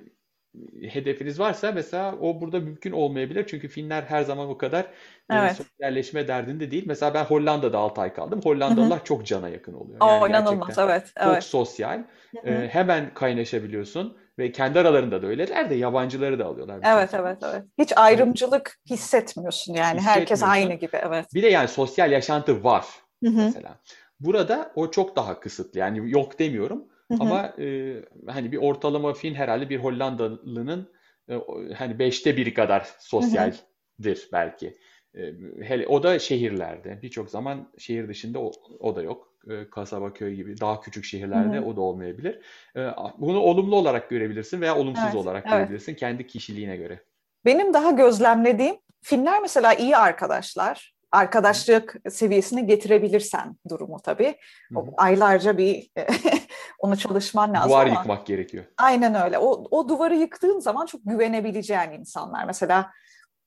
hedefiniz 0.81 1.39
varsa 1.39 1.71
mesela 1.71 2.15
o 2.21 2.41
burada 2.41 2.59
mümkün 2.59 2.91
olmayabilir. 2.91 3.45
Çünkü 3.47 3.67
Finler 3.67 4.03
her 4.03 4.23
zaman 4.23 4.49
o 4.49 4.57
kadar 4.57 4.83
e, 4.83 4.87
evet. 5.29 5.55
sosyalleşme 5.55 6.27
derdinde 6.27 6.71
değil. 6.71 6.83
Mesela 6.87 7.13
ben 7.13 7.23
Hollanda'da 7.23 7.77
6 7.77 8.01
ay 8.01 8.13
kaldım. 8.13 8.41
Hollandalılar 8.43 8.97
Hı-hı. 8.97 9.05
çok 9.05 9.25
cana 9.25 9.49
yakın 9.49 9.73
oluyor. 9.73 9.97
Yani 10.01 10.23
o 10.23 10.27
inanılmaz 10.27 10.77
evet. 10.77 11.13
evet. 11.17 11.33
Çok 11.33 11.43
sosyal. 11.43 12.03
E, 12.45 12.67
hemen 12.71 13.13
kaynaşabiliyorsun. 13.13 14.17
Ve 14.39 14.51
kendi 14.51 14.79
aralarında 14.79 15.21
da 15.21 15.27
öyleler 15.27 15.69
de 15.69 15.75
yabancıları 15.75 16.39
da 16.39 16.45
alıyorlar. 16.45 16.79
Evet 16.83 17.11
şey. 17.11 17.19
evet 17.19 17.37
evet. 17.43 17.63
Hiç 17.77 17.97
ayrımcılık 17.97 18.79
hissetmiyorsun 18.89 19.73
yani. 19.73 20.01
Herkes 20.01 20.43
aynı 20.43 20.73
gibi 20.73 20.97
evet. 21.07 21.25
Bir 21.33 21.43
de 21.43 21.47
yani 21.47 21.67
sosyal 21.67 22.11
yaşantı 22.11 22.63
var 22.63 22.85
Hı-hı. 23.23 23.33
mesela. 23.35 23.79
Burada 24.19 24.71
o 24.75 24.91
çok 24.91 25.15
daha 25.15 25.39
kısıtlı. 25.39 25.79
Yani 25.79 26.11
yok 26.11 26.39
demiyorum. 26.39 26.87
Hı-hı. 27.11 27.17
Ama 27.21 27.53
e, 27.59 27.95
hani 28.27 28.51
bir 28.51 28.57
ortalama 28.57 29.13
Fin 29.13 29.33
herhalde 29.33 29.69
bir 29.69 29.77
Hollandalı'nın 29.77 30.91
e, 31.29 31.33
hani 31.77 31.99
beşte 31.99 32.37
biri 32.37 32.53
kadar 32.53 32.87
sosyaldir 32.99 33.57
Hı-hı. 34.01 34.31
belki. 34.31 34.77
E, 35.15 35.33
hele 35.61 35.87
o 35.87 36.03
da 36.03 36.19
şehirlerde. 36.19 36.99
Birçok 37.01 37.29
zaman 37.29 37.69
şehir 37.77 38.07
dışında 38.07 38.39
o, 38.39 38.51
o 38.79 38.95
da 38.95 39.01
yok. 39.01 39.33
E, 39.49 39.69
kasaba, 39.69 40.13
köy 40.13 40.35
gibi 40.35 40.59
daha 40.59 40.81
küçük 40.81 41.05
şehirlerde 41.05 41.57
Hı-hı. 41.57 41.65
o 41.65 41.75
da 41.75 41.81
olmayabilir. 41.81 42.39
E, 42.75 42.79
bunu 43.17 43.39
olumlu 43.39 43.75
olarak 43.75 44.09
görebilirsin 44.09 44.61
veya 44.61 44.77
olumsuz 44.77 45.03
evet, 45.05 45.15
olarak 45.15 45.43
evet. 45.47 45.57
görebilirsin 45.57 45.95
kendi 45.95 46.27
kişiliğine 46.27 46.77
göre. 46.77 46.99
Benim 47.45 47.73
daha 47.73 47.91
gözlemlediğim 47.91 48.75
Finler 49.03 49.41
mesela 49.41 49.73
iyi 49.73 49.97
arkadaşlar. 49.97 50.93
Arkadaşlık 51.11 51.95
seviyesine 52.09 52.61
getirebilirsen 52.61 53.55
durumu 53.69 53.99
tabii. 54.03 54.35
O, 54.75 54.85
aylarca 54.97 55.57
bir 55.57 55.89
onu 56.79 56.97
çalışman 56.97 57.53
lazım 57.53 57.69
Duvar 57.69 57.85
ama. 57.85 57.95
yıkmak 57.95 58.25
gerekiyor. 58.25 58.63
Aynen 58.77 59.15
öyle. 59.15 59.37
O, 59.37 59.63
o 59.71 59.89
duvarı 59.89 60.15
yıktığın 60.15 60.59
zaman 60.59 60.85
çok 60.85 61.01
güvenebileceğin 61.05 61.91
insanlar. 61.91 62.45
Mesela 62.45 62.91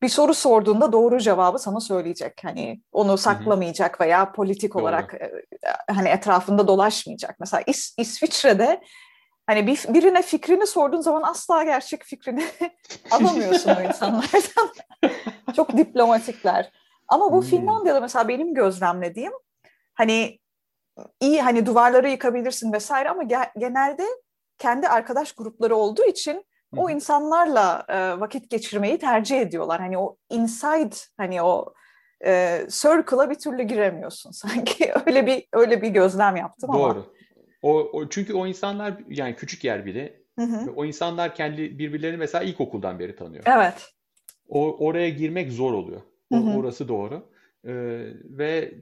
bir 0.06 0.10
soru 0.10 0.34
sorduğunda 0.34 0.92
doğru 0.92 1.20
cevabı 1.20 1.58
sana 1.58 1.80
söyleyecek. 1.80 2.40
Hani 2.44 2.80
onu 2.92 3.18
saklamayacak 3.18 4.00
veya 4.00 4.32
politik 4.32 4.74
doğru. 4.74 4.82
olarak 4.82 5.14
e, 5.14 5.24
e, 5.24 5.92
hani 5.92 6.08
etrafında 6.08 6.68
dolaşmayacak. 6.68 7.40
Mesela 7.40 7.62
İs 7.66 7.94
İsviçre'de 7.98 8.80
hani 9.46 9.66
bir, 9.66 9.84
birine 9.88 10.22
fikrini 10.22 10.66
sorduğun 10.66 11.00
zaman 11.00 11.22
asla 11.22 11.64
gerçek 11.64 12.04
fikrini 12.04 12.44
alamıyorsun 13.10 13.70
o 13.70 13.82
insanlardan. 13.82 14.70
Çok 15.56 15.76
diplomatikler. 15.76 16.70
Ama 17.08 17.32
bu 17.32 17.40
hmm. 17.42 17.48
Finlandiya'da 17.48 18.00
mesela 18.00 18.28
benim 18.28 18.54
gözlemlediğim 18.54 19.32
hani 19.94 20.38
iyi 21.20 21.42
hani 21.42 21.66
duvarları 21.66 22.08
yıkabilirsin 22.08 22.72
vesaire 22.72 23.10
ama 23.10 23.22
ge- 23.22 23.58
genelde 23.58 24.04
kendi 24.58 24.88
arkadaş 24.88 25.32
grupları 25.32 25.76
olduğu 25.76 26.04
için 26.04 26.46
o 26.76 26.90
insanlarla 26.90 27.86
e, 27.88 28.20
vakit 28.20 28.50
geçirmeyi 28.50 28.98
tercih 28.98 29.40
ediyorlar. 29.40 29.80
Hani 29.80 29.98
o 29.98 30.16
inside 30.30 30.96
hani 31.16 31.42
o 31.42 31.74
e, 32.26 32.60
circle'a 32.68 33.30
bir 33.30 33.34
türlü 33.34 33.62
giremiyorsun 33.62 34.30
sanki. 34.32 34.92
öyle 35.06 35.26
bir 35.26 35.44
öyle 35.52 35.82
bir 35.82 35.88
gözlem 35.88 36.36
yaptım 36.36 36.72
Doğru. 36.72 36.82
ama. 36.82 36.94
Doğru. 36.94 37.16
O, 37.62 37.72
o 37.72 38.08
çünkü 38.08 38.34
o 38.34 38.46
insanlar 38.46 38.94
yani 39.08 39.36
küçük 39.36 39.64
yer 39.64 39.86
bile 39.86 40.20
hı 40.38 40.44
hı. 40.44 40.72
o 40.76 40.84
insanlar 40.84 41.34
kendi 41.34 41.78
birbirlerini 41.78 42.16
mesela 42.16 42.44
ilkokuldan 42.44 42.98
beri 42.98 43.16
tanıyor. 43.16 43.44
Evet. 43.46 43.92
O 44.48 44.86
oraya 44.86 45.08
girmek 45.08 45.52
zor 45.52 45.72
oluyor. 45.72 46.00
O, 46.30 46.36
hı 46.36 46.40
hı. 46.40 46.56
Orası 46.58 46.88
doğru. 46.88 47.30
Ee, 47.64 47.72
ve 48.24 48.74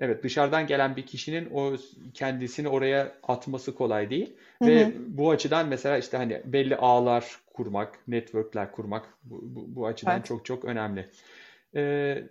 evet 0.00 0.22
dışarıdan 0.22 0.66
gelen 0.66 0.96
bir 0.96 1.06
kişinin 1.06 1.50
o 1.54 1.76
kendisini 2.14 2.68
oraya 2.68 3.12
atması 3.22 3.74
kolay 3.74 4.10
değil. 4.10 4.36
Hı-hı. 4.62 4.70
Ve 4.70 4.92
bu 5.06 5.30
açıdan 5.30 5.68
mesela 5.68 5.98
işte 5.98 6.16
hani 6.16 6.42
belli 6.44 6.76
ağlar 6.76 7.40
kurmak, 7.54 7.98
networkler 8.08 8.72
kurmak 8.72 9.14
bu, 9.22 9.40
bu, 9.42 9.76
bu 9.76 9.86
açıdan 9.86 10.16
evet. 10.16 10.26
çok 10.26 10.44
çok 10.44 10.64
önemli. 10.64 11.10
Ee, 11.76 12.22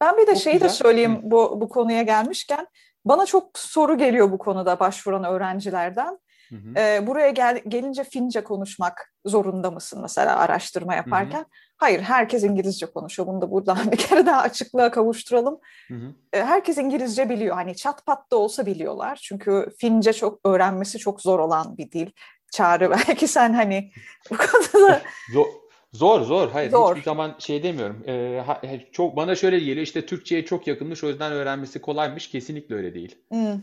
ben 0.00 0.16
bir 0.16 0.26
de 0.26 0.36
şeyi 0.36 0.52
güzel. 0.52 0.68
de 0.68 0.72
söyleyeyim 0.72 1.16
Hı. 1.16 1.30
bu, 1.30 1.60
bu 1.60 1.68
konuya 1.68 2.02
gelmişken. 2.02 2.66
Bana 3.04 3.26
çok 3.26 3.58
soru 3.58 3.98
geliyor 3.98 4.32
bu 4.32 4.38
konuda 4.38 4.80
başvuran 4.80 5.24
öğrencilerden. 5.24 6.18
Hı 6.48 6.56
hı. 6.56 6.78
Ee, 6.78 7.06
buraya 7.06 7.30
gel, 7.30 7.62
gelince 7.68 8.04
Fince 8.04 8.44
konuşmak 8.44 9.13
zorunda 9.24 9.70
mısın 9.70 9.98
mesela 10.02 10.36
araştırma 10.36 10.94
yaparken? 10.94 11.38
Hı 11.38 11.42
hı. 11.42 11.46
Hayır, 11.76 12.00
herkes 12.00 12.44
İngilizce 12.44 12.86
konuşuyor. 12.86 13.28
Bunu 13.28 13.40
da 13.40 13.50
buradan 13.50 13.78
bir 13.92 13.96
kere 13.96 14.26
daha 14.26 14.40
açıklığa 14.40 14.90
kavuşturalım. 14.90 15.58
Hı 15.88 15.94
hı. 15.94 16.14
Ee, 16.32 16.44
herkes 16.44 16.78
İngilizce 16.78 17.30
biliyor. 17.30 17.54
Hani 17.54 17.76
çat 17.76 18.06
pat 18.06 18.30
da 18.30 18.36
olsa 18.36 18.66
biliyorlar. 18.66 19.18
Çünkü 19.22 19.68
Fince 19.78 20.12
çok 20.12 20.40
öğrenmesi 20.44 20.98
çok 20.98 21.22
zor 21.22 21.38
olan 21.38 21.76
bir 21.78 21.90
dil. 21.90 22.10
Çağrı 22.52 22.90
belki 23.08 23.28
sen 23.28 23.52
hani 23.52 23.92
bu 24.30 24.36
konuda... 24.36 25.02
zor, 25.32 25.46
zor, 25.92 26.20
zor. 26.20 26.50
Hayır, 26.50 26.70
zor. 26.70 26.90
hiçbir 26.90 27.04
zaman 27.04 27.34
şey 27.38 27.62
demiyorum. 27.62 28.04
Ee, 28.06 28.44
çok 28.92 29.16
Bana 29.16 29.34
şöyle 29.34 29.58
geliyor 29.58 29.86
işte 29.86 30.06
Türkçe'ye 30.06 30.44
çok 30.44 30.66
yakınmış 30.66 31.04
o 31.04 31.08
yüzden 31.08 31.32
öğrenmesi 31.32 31.80
kolaymış. 31.80 32.30
Kesinlikle 32.30 32.74
öyle 32.74 32.94
değil. 32.94 33.18
Hı. 33.32 33.60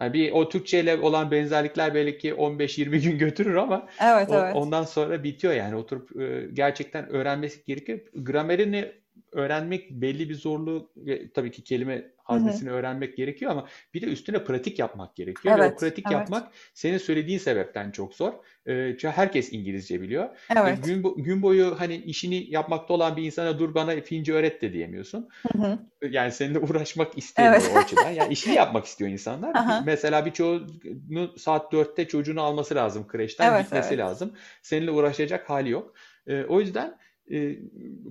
Yani 0.00 0.12
bir 0.12 0.32
o 0.32 0.48
Türkçe 0.48 0.80
ile 0.80 0.96
olan 0.96 1.30
benzerlikler 1.30 1.94
belki 1.94 2.30
15-20 2.30 3.02
gün 3.02 3.18
götürür 3.18 3.54
ama 3.54 3.86
evet, 4.00 4.30
o, 4.30 4.34
evet. 4.34 4.56
ondan 4.56 4.84
sonra 4.84 5.24
bitiyor 5.24 5.52
yani 5.52 5.76
oturup 5.76 6.20
e, 6.20 6.46
gerçekten 6.52 7.08
öğrenmesi 7.08 7.64
gerekiyor. 7.64 7.98
Gramerini 8.14 8.92
öğrenmek 9.32 9.90
belli 9.90 10.28
bir 10.28 10.34
zorluğu 10.34 10.90
ve 10.96 11.32
tabii 11.32 11.50
ki 11.50 11.64
kelime 11.64 12.10
haznesini 12.30 12.70
öğrenmek 12.70 13.16
gerekiyor 13.16 13.50
ama 13.50 13.68
bir 13.94 14.02
de 14.02 14.06
üstüne 14.06 14.44
pratik 14.44 14.78
yapmak 14.78 15.16
gerekiyor. 15.16 15.58
Evet, 15.58 15.70
ve 15.70 15.74
o 15.74 15.78
pratik 15.78 16.06
evet. 16.06 16.12
yapmak 16.12 16.52
senin 16.74 16.98
söylediğin 16.98 17.38
sebepten 17.38 17.90
çok 17.90 18.14
zor. 18.14 18.32
Ee, 18.68 18.96
herkes 19.02 19.52
İngilizce 19.52 20.00
biliyor. 20.00 20.28
Evet. 20.56 20.78
E, 20.78 20.92
gün, 20.92 21.14
gün 21.16 21.42
boyu 21.42 21.80
hani 21.80 21.96
işini 21.96 22.50
yapmakta 22.50 22.94
olan 22.94 23.16
bir 23.16 23.22
insana 23.22 23.58
dur 23.58 23.74
bana 23.74 24.00
Fince 24.00 24.32
öğret 24.32 24.62
de 24.62 24.72
diyemiyorsun. 24.72 25.28
Hı 25.52 25.58
hı. 25.58 25.78
Yani 26.10 26.32
seninle 26.32 26.58
uğraşmak 26.58 27.18
istemiyor 27.18 27.54
evet. 27.54 27.72
o 27.74 27.78
açıdan. 27.78 28.10
Yani 28.10 28.32
işini 28.32 28.54
yapmak 28.54 28.84
istiyor 28.84 29.10
insanlar. 29.10 29.54
Aha. 29.54 29.82
Mesela 29.86 30.26
bir 30.26 30.30
çocuğunu 30.30 31.38
saat 31.38 31.72
dörtte 31.72 32.08
çocuğunu 32.08 32.42
alması 32.42 32.74
lazım 32.74 33.06
kreşten 33.08 33.52
evet, 33.52 33.64
gitmesi 33.64 33.88
evet. 33.88 33.98
lazım. 33.98 34.32
Seninle 34.62 34.90
uğraşacak 34.90 35.50
hali 35.50 35.70
yok. 35.70 35.94
Ee, 36.26 36.44
o 36.44 36.60
yüzden 36.60 36.96
e, 37.32 37.58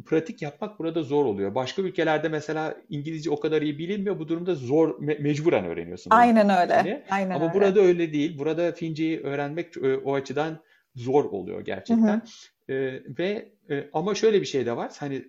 pratik 0.06 0.42
yapmak 0.42 0.80
burada 0.80 1.04
zor 1.04 1.26
oluyor. 1.26 1.56
Başka 1.56 1.82
ülkelerde 1.82 2.30
mesela 2.30 2.78
İngilizce 2.90 3.30
o 3.32 3.40
kadar 3.40 3.62
iyi 3.62 3.78
bilinmiyor. 3.78 4.20
Bu 4.20 4.28
durumda 4.28 4.56
zor 4.56 4.90
me- 4.90 5.22
mecburen 5.22 5.66
öğreniyorsun. 5.66 6.12
Aynen 6.12 6.50
öyle. 6.50 7.06
Aynen 7.10 7.36
Ama 7.36 7.46
öyle. 7.46 7.54
burada 7.54 7.80
öyle 7.80 8.14
değil. 8.14 8.40
Burada 8.40 8.72
Fince'yi 8.72 9.20
öğrenmek 9.20 9.78
e, 9.78 9.98
o 9.98 10.14
açıdan 10.16 10.60
zor 10.96 11.26
oluyor 11.26 11.62
gerçekten. 11.62 12.22
Hı 12.68 12.74
hı. 12.74 12.74
E, 12.74 13.04
ve 13.20 13.52
e, 13.70 13.90
ama 13.94 14.16
şöyle 14.16 14.42
bir 14.42 14.46
şey 14.46 14.66
de 14.66 14.78
var. 14.78 14.92
Hani 15.00 15.24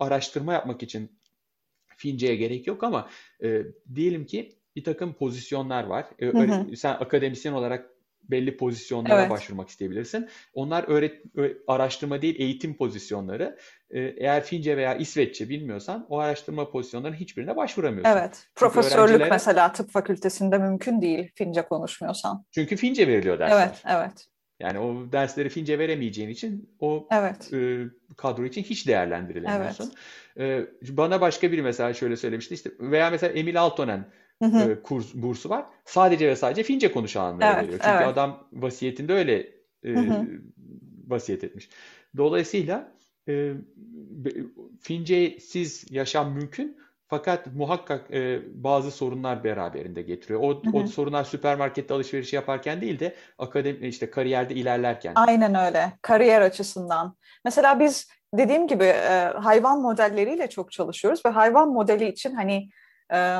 araştırma 0.00 0.52
yapmak 0.52 0.82
için 0.82 1.10
Fince'ye 1.96 2.36
gerek 2.36 2.66
yok 2.66 2.84
ama 2.84 3.08
e, 3.42 3.62
diyelim 3.94 4.26
ki 4.26 4.52
bir 4.76 4.84
takım 4.84 5.12
pozisyonlar 5.12 5.84
var. 5.84 6.06
E, 6.18 6.26
hı 6.26 6.38
hı. 6.38 6.76
Sen 6.76 6.94
akademisyen 6.94 7.52
olarak 7.52 7.95
belli 8.30 8.56
pozisyonlara 8.56 9.20
evet. 9.20 9.30
başvurmak 9.30 9.68
isteyebilirsin. 9.68 10.28
Onlar 10.54 10.84
öğret 10.88 11.22
araştırma 11.66 12.22
değil 12.22 12.36
eğitim 12.38 12.76
pozisyonları. 12.76 13.58
Ee, 13.90 14.00
eğer 14.00 14.44
Fince 14.44 14.76
veya 14.76 14.94
İsveççe 14.94 15.48
bilmiyorsan 15.48 16.06
o 16.08 16.18
araştırma 16.18 16.70
pozisyonlarının 16.70 17.16
hiçbirine 17.16 17.56
başvuramıyorsun. 17.56 18.10
Evet. 18.10 18.48
Profesörlük 18.54 18.98
öğrencilere... 18.98 19.30
mesela 19.30 19.72
tıp 19.72 19.90
fakültesinde 19.90 20.58
mümkün 20.58 21.02
değil 21.02 21.30
Fince 21.34 21.62
konuşmuyorsan. 21.62 22.44
Çünkü 22.50 22.76
Fince 22.76 23.08
veriliyor 23.08 23.38
dersler. 23.38 23.66
Evet, 23.66 23.82
evet. 23.86 24.26
Yani 24.60 24.78
o 24.78 25.12
dersleri 25.12 25.48
Fince 25.48 25.78
veremeyeceğin 25.78 26.28
için 26.28 26.76
o 26.80 27.08
evet. 27.12 27.52
e, 27.52 27.84
kadro 28.16 28.44
için 28.44 28.62
hiç 28.62 28.86
değerlendirilemiyorsun. 28.86 29.92
Evet. 30.36 30.68
E, 30.90 30.96
bana 30.96 31.20
başka 31.20 31.52
biri 31.52 31.62
mesela 31.62 31.94
şöyle 31.94 32.16
söylemişti 32.16 32.54
işte 32.54 32.70
veya 32.80 33.10
mesela 33.10 33.32
Emil 33.32 33.60
Altonen 33.60 34.06
Hı 34.42 34.48
hı. 34.48 34.70
E, 34.70 34.82
kurs 34.82 35.14
bursu 35.14 35.50
var. 35.50 35.66
Sadece 35.84 36.28
ve 36.28 36.36
sadece 36.36 36.62
Fince 36.62 36.92
konuşanlara 36.92 37.52
evet, 37.52 37.62
veriyor. 37.62 37.78
Çünkü 37.82 37.96
evet. 37.96 38.06
adam 38.06 38.48
vasiyetinde 38.52 39.12
öyle 39.12 39.38
e, 39.84 39.94
vasiyet 41.06 41.44
etmiş. 41.44 41.68
Dolayısıyla 42.16 42.92
e, 43.28 43.52
Fince'siz 44.80 45.86
yaşam 45.90 46.32
mümkün 46.32 46.78
fakat 47.08 47.46
muhakkak 47.46 48.10
e, 48.10 48.40
bazı 48.54 48.90
sorunlar 48.90 49.44
beraberinde 49.44 50.02
getiriyor. 50.02 50.40
O, 50.40 50.64
hı 50.64 50.70
hı. 50.70 50.76
o 50.76 50.86
sorunlar 50.86 51.24
süpermarkette 51.24 51.94
alışveriş 51.94 52.32
yaparken 52.32 52.80
değil 52.80 52.98
de 52.98 53.14
akademi 53.38 53.86
işte 53.86 54.10
kariyerde 54.10 54.54
ilerlerken. 54.54 55.12
Aynen 55.14 55.54
öyle. 55.54 55.92
Kariyer 56.02 56.40
açısından. 56.40 57.16
Mesela 57.44 57.80
biz 57.80 58.08
dediğim 58.34 58.66
gibi 58.66 58.84
e, 58.84 59.32
hayvan 59.34 59.80
modelleriyle 59.80 60.48
çok 60.48 60.72
çalışıyoruz 60.72 61.26
ve 61.26 61.30
hayvan 61.30 61.72
modeli 61.72 62.08
için 62.08 62.34
hani 62.34 62.68
e, 63.12 63.38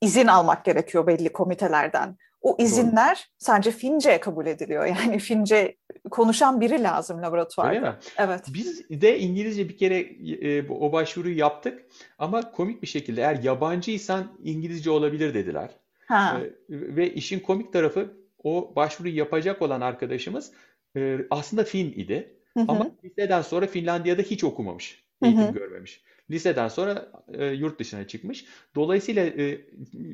izin 0.00 0.26
almak 0.26 0.64
gerekiyor 0.64 1.06
belli 1.06 1.32
komitelerden. 1.32 2.16
O 2.42 2.56
izinler 2.58 3.16
Doğru. 3.16 3.36
sadece 3.38 3.70
Fince 3.70 4.20
kabul 4.20 4.46
ediliyor. 4.46 4.84
Yani 4.86 5.18
Fince 5.18 5.76
konuşan 6.10 6.60
biri 6.60 6.82
lazım 6.82 7.22
laboratuvarda. 7.22 7.70
Öyle 7.70 7.80
mi? 7.80 7.94
Evet. 8.16 8.44
Biz 8.54 8.90
de 8.90 9.18
İngilizce 9.18 9.68
bir 9.68 9.76
kere 9.76 9.98
e, 9.98 10.68
o 10.68 10.92
başvuruyu 10.92 11.38
yaptık 11.38 11.86
ama 12.18 12.50
komik 12.50 12.82
bir 12.82 12.86
şekilde 12.86 13.20
eğer 13.20 13.42
yabancıysan 13.42 14.38
İngilizce 14.44 14.90
olabilir 14.90 15.34
dediler. 15.34 15.70
Ha. 16.06 16.40
E, 16.40 16.50
ve 16.68 17.14
işin 17.14 17.40
komik 17.40 17.72
tarafı 17.72 18.16
o 18.44 18.72
başvuruyu 18.76 19.16
yapacak 19.16 19.62
olan 19.62 19.80
arkadaşımız 19.80 20.52
e, 20.96 21.18
aslında 21.30 21.64
Fin 21.64 21.92
idi. 21.92 22.36
Hı 22.56 22.60
hı. 22.60 22.64
Ama 22.68 22.90
liseden 23.04 23.42
sonra 23.42 23.66
Finlandiya'da 23.66 24.22
hiç 24.22 24.44
okumamış, 24.44 25.04
eğitim 25.22 25.42
hı 25.42 25.48
hı. 25.48 25.52
görmemiş. 25.52 26.02
Liseden 26.30 26.68
sonra 26.68 27.08
e, 27.32 27.46
yurt 27.46 27.80
dışına 27.80 28.06
çıkmış. 28.06 28.44
Dolayısıyla 28.74 29.24
e, 29.24 29.60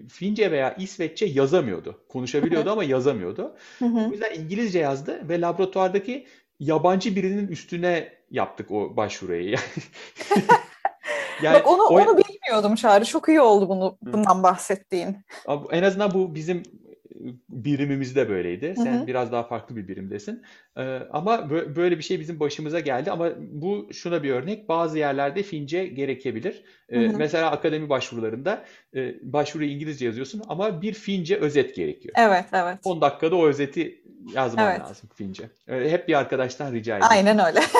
Fince 0.09 0.51
veya 0.51 0.75
İsveççe 0.75 1.27
yazamıyordu. 1.27 2.05
Konuşabiliyordu 2.09 2.71
ama 2.71 2.85
yazamıyordu. 2.85 3.57
O 3.83 4.11
yüzden 4.11 4.35
İngilizce 4.35 4.79
yazdı 4.79 5.29
ve 5.29 5.41
laboratuvardaki 5.41 6.27
yabancı 6.61 7.17
birinin 7.17 7.49
üstüne 7.49 8.12
yaptık 8.31 8.71
o 8.71 8.97
başvuruyu. 8.97 9.51
yani 11.43 11.55
Bak 11.55 11.67
onu, 11.67 11.83
o... 11.83 11.95
onu 11.95 12.19
bilmiyordum 12.19 12.75
Çağrı. 12.75 13.05
Çok 13.05 13.29
iyi 13.29 13.41
oldu 13.41 13.69
bunu 13.69 13.99
bundan 14.03 14.43
bahsettiğin. 14.43 15.17
En 15.71 15.83
azından 15.83 16.14
bu 16.14 16.35
bizim 16.35 16.62
birimimizde 17.49 18.29
böyleydi. 18.29 18.75
Sen 18.77 18.99
hı 18.99 19.03
hı. 19.03 19.07
biraz 19.07 19.33
daha 19.33 19.43
farklı 19.43 19.77
bir 19.77 19.89
birimdesin. 19.89 20.43
Ee, 20.77 21.01
ama 21.11 21.51
böyle 21.51 21.99
bir 21.99 22.03
şey 22.03 22.21
bizim 22.21 22.41
başımıza 22.41 22.81
geldi. 22.81 23.11
Ama 23.11 23.31
bu 23.39 23.89
şuna 23.93 24.23
bir 24.23 24.31
örnek. 24.31 24.69
Bazı 24.69 24.99
yerlerde 24.99 25.43
Fince 25.43 25.87
gerekebilir. 25.87 26.64
Ee, 26.89 27.01
hı 27.01 27.09
hı. 27.09 27.17
Mesela 27.17 27.51
akademi 27.51 27.89
başvurularında 27.89 28.64
e, 28.95 29.14
başvuruyu 29.23 29.71
İngilizce 29.71 30.07
yazıyorsun 30.07 30.43
ama 30.49 30.83
bir 30.83 30.93
Fince 30.93 31.37
özet 31.37 31.77
gerekiyor. 31.77 32.14
Evet, 32.19 32.45
evet. 32.53 32.79
10 32.85 33.01
dakikada 33.01 33.37
o 33.37 33.47
özeti 33.47 34.03
yazman 34.35 34.71
evet. 34.71 34.81
lazım 34.81 35.11
Fince. 35.14 35.51
Ee, 35.69 35.91
hep 35.91 36.09
bir 36.09 36.19
arkadaştan 36.19 36.73
rica 36.73 36.97
ediyorum. 36.97 37.17
Aynen 37.17 37.47
öyle. 37.47 37.61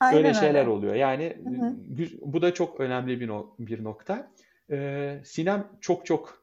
Aynen 0.00 0.16
Böyle 0.16 0.34
şeyler 0.34 0.60
öyle. 0.60 0.70
oluyor. 0.70 0.94
Yani 0.94 1.36
hı 1.44 1.50
hı. 1.50 1.74
bu 2.20 2.42
da 2.42 2.54
çok 2.54 2.80
önemli 2.80 3.20
bir, 3.20 3.28
no 3.28 3.54
bir 3.58 3.84
nokta. 3.84 4.30
Ee, 4.70 5.20
Sinem 5.24 5.66
çok 5.80 6.06
çok 6.06 6.37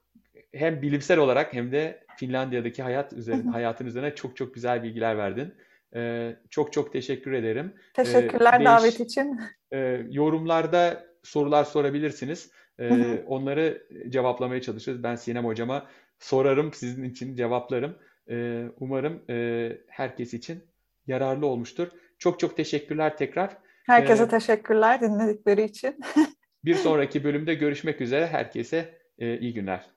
hem 0.56 0.82
bilimsel 0.82 1.18
olarak 1.18 1.54
hem 1.54 1.72
de 1.72 2.06
Finlandiya'daki 2.18 2.84
hayat 2.84 3.14
üzerine, 3.14 3.52
hayatın 3.52 3.86
üzerine 3.86 4.16
çok 4.16 4.38
çok 4.38 4.54
güzel 4.54 4.84
bilgiler 4.84 5.18
verdin. 5.18 5.54
Ee, 5.96 6.36
çok 6.50 6.74
çok 6.74 6.94
teşekkür 6.94 7.32
ederim. 7.32 7.74
Teşekkürler 7.94 8.62
ee, 8.62 8.66
davet 8.66 9.00
için. 9.00 9.40
E, 9.74 10.02
yorumlarda 10.10 11.06
sorular 11.24 11.64
sorabilirsiniz. 11.64 12.52
E, 12.80 13.18
onları 13.28 13.88
cevaplamaya 14.10 14.62
çalışırız. 14.62 15.04
Ben 15.04 15.16
Sinem 15.16 15.46
Hocama 15.46 15.88
sorarım, 16.20 16.74
sizin 16.74 17.04
için 17.04 17.36
cevaplarım. 17.36 17.98
E, 18.30 18.66
umarım 18.80 19.22
e, 19.30 19.72
herkes 19.88 20.34
için 20.34 20.64
yararlı 21.08 21.46
olmuştur. 21.46 21.88
Çok 22.20 22.40
çok 22.40 22.58
teşekkürler 22.58 23.18
tekrar. 23.18 23.58
Herkese 23.86 24.24
ee, 24.24 24.28
teşekkürler 24.28 25.02
dinledikleri 25.02 25.64
için. 25.64 26.00
bir 26.66 26.76
sonraki 26.76 27.24
bölümde 27.24 27.54
görüşmek 27.54 28.02
üzere. 28.02 28.28
Herkese 28.28 29.00
e, 29.20 29.40
iyi 29.40 29.54
günler. 29.54 29.95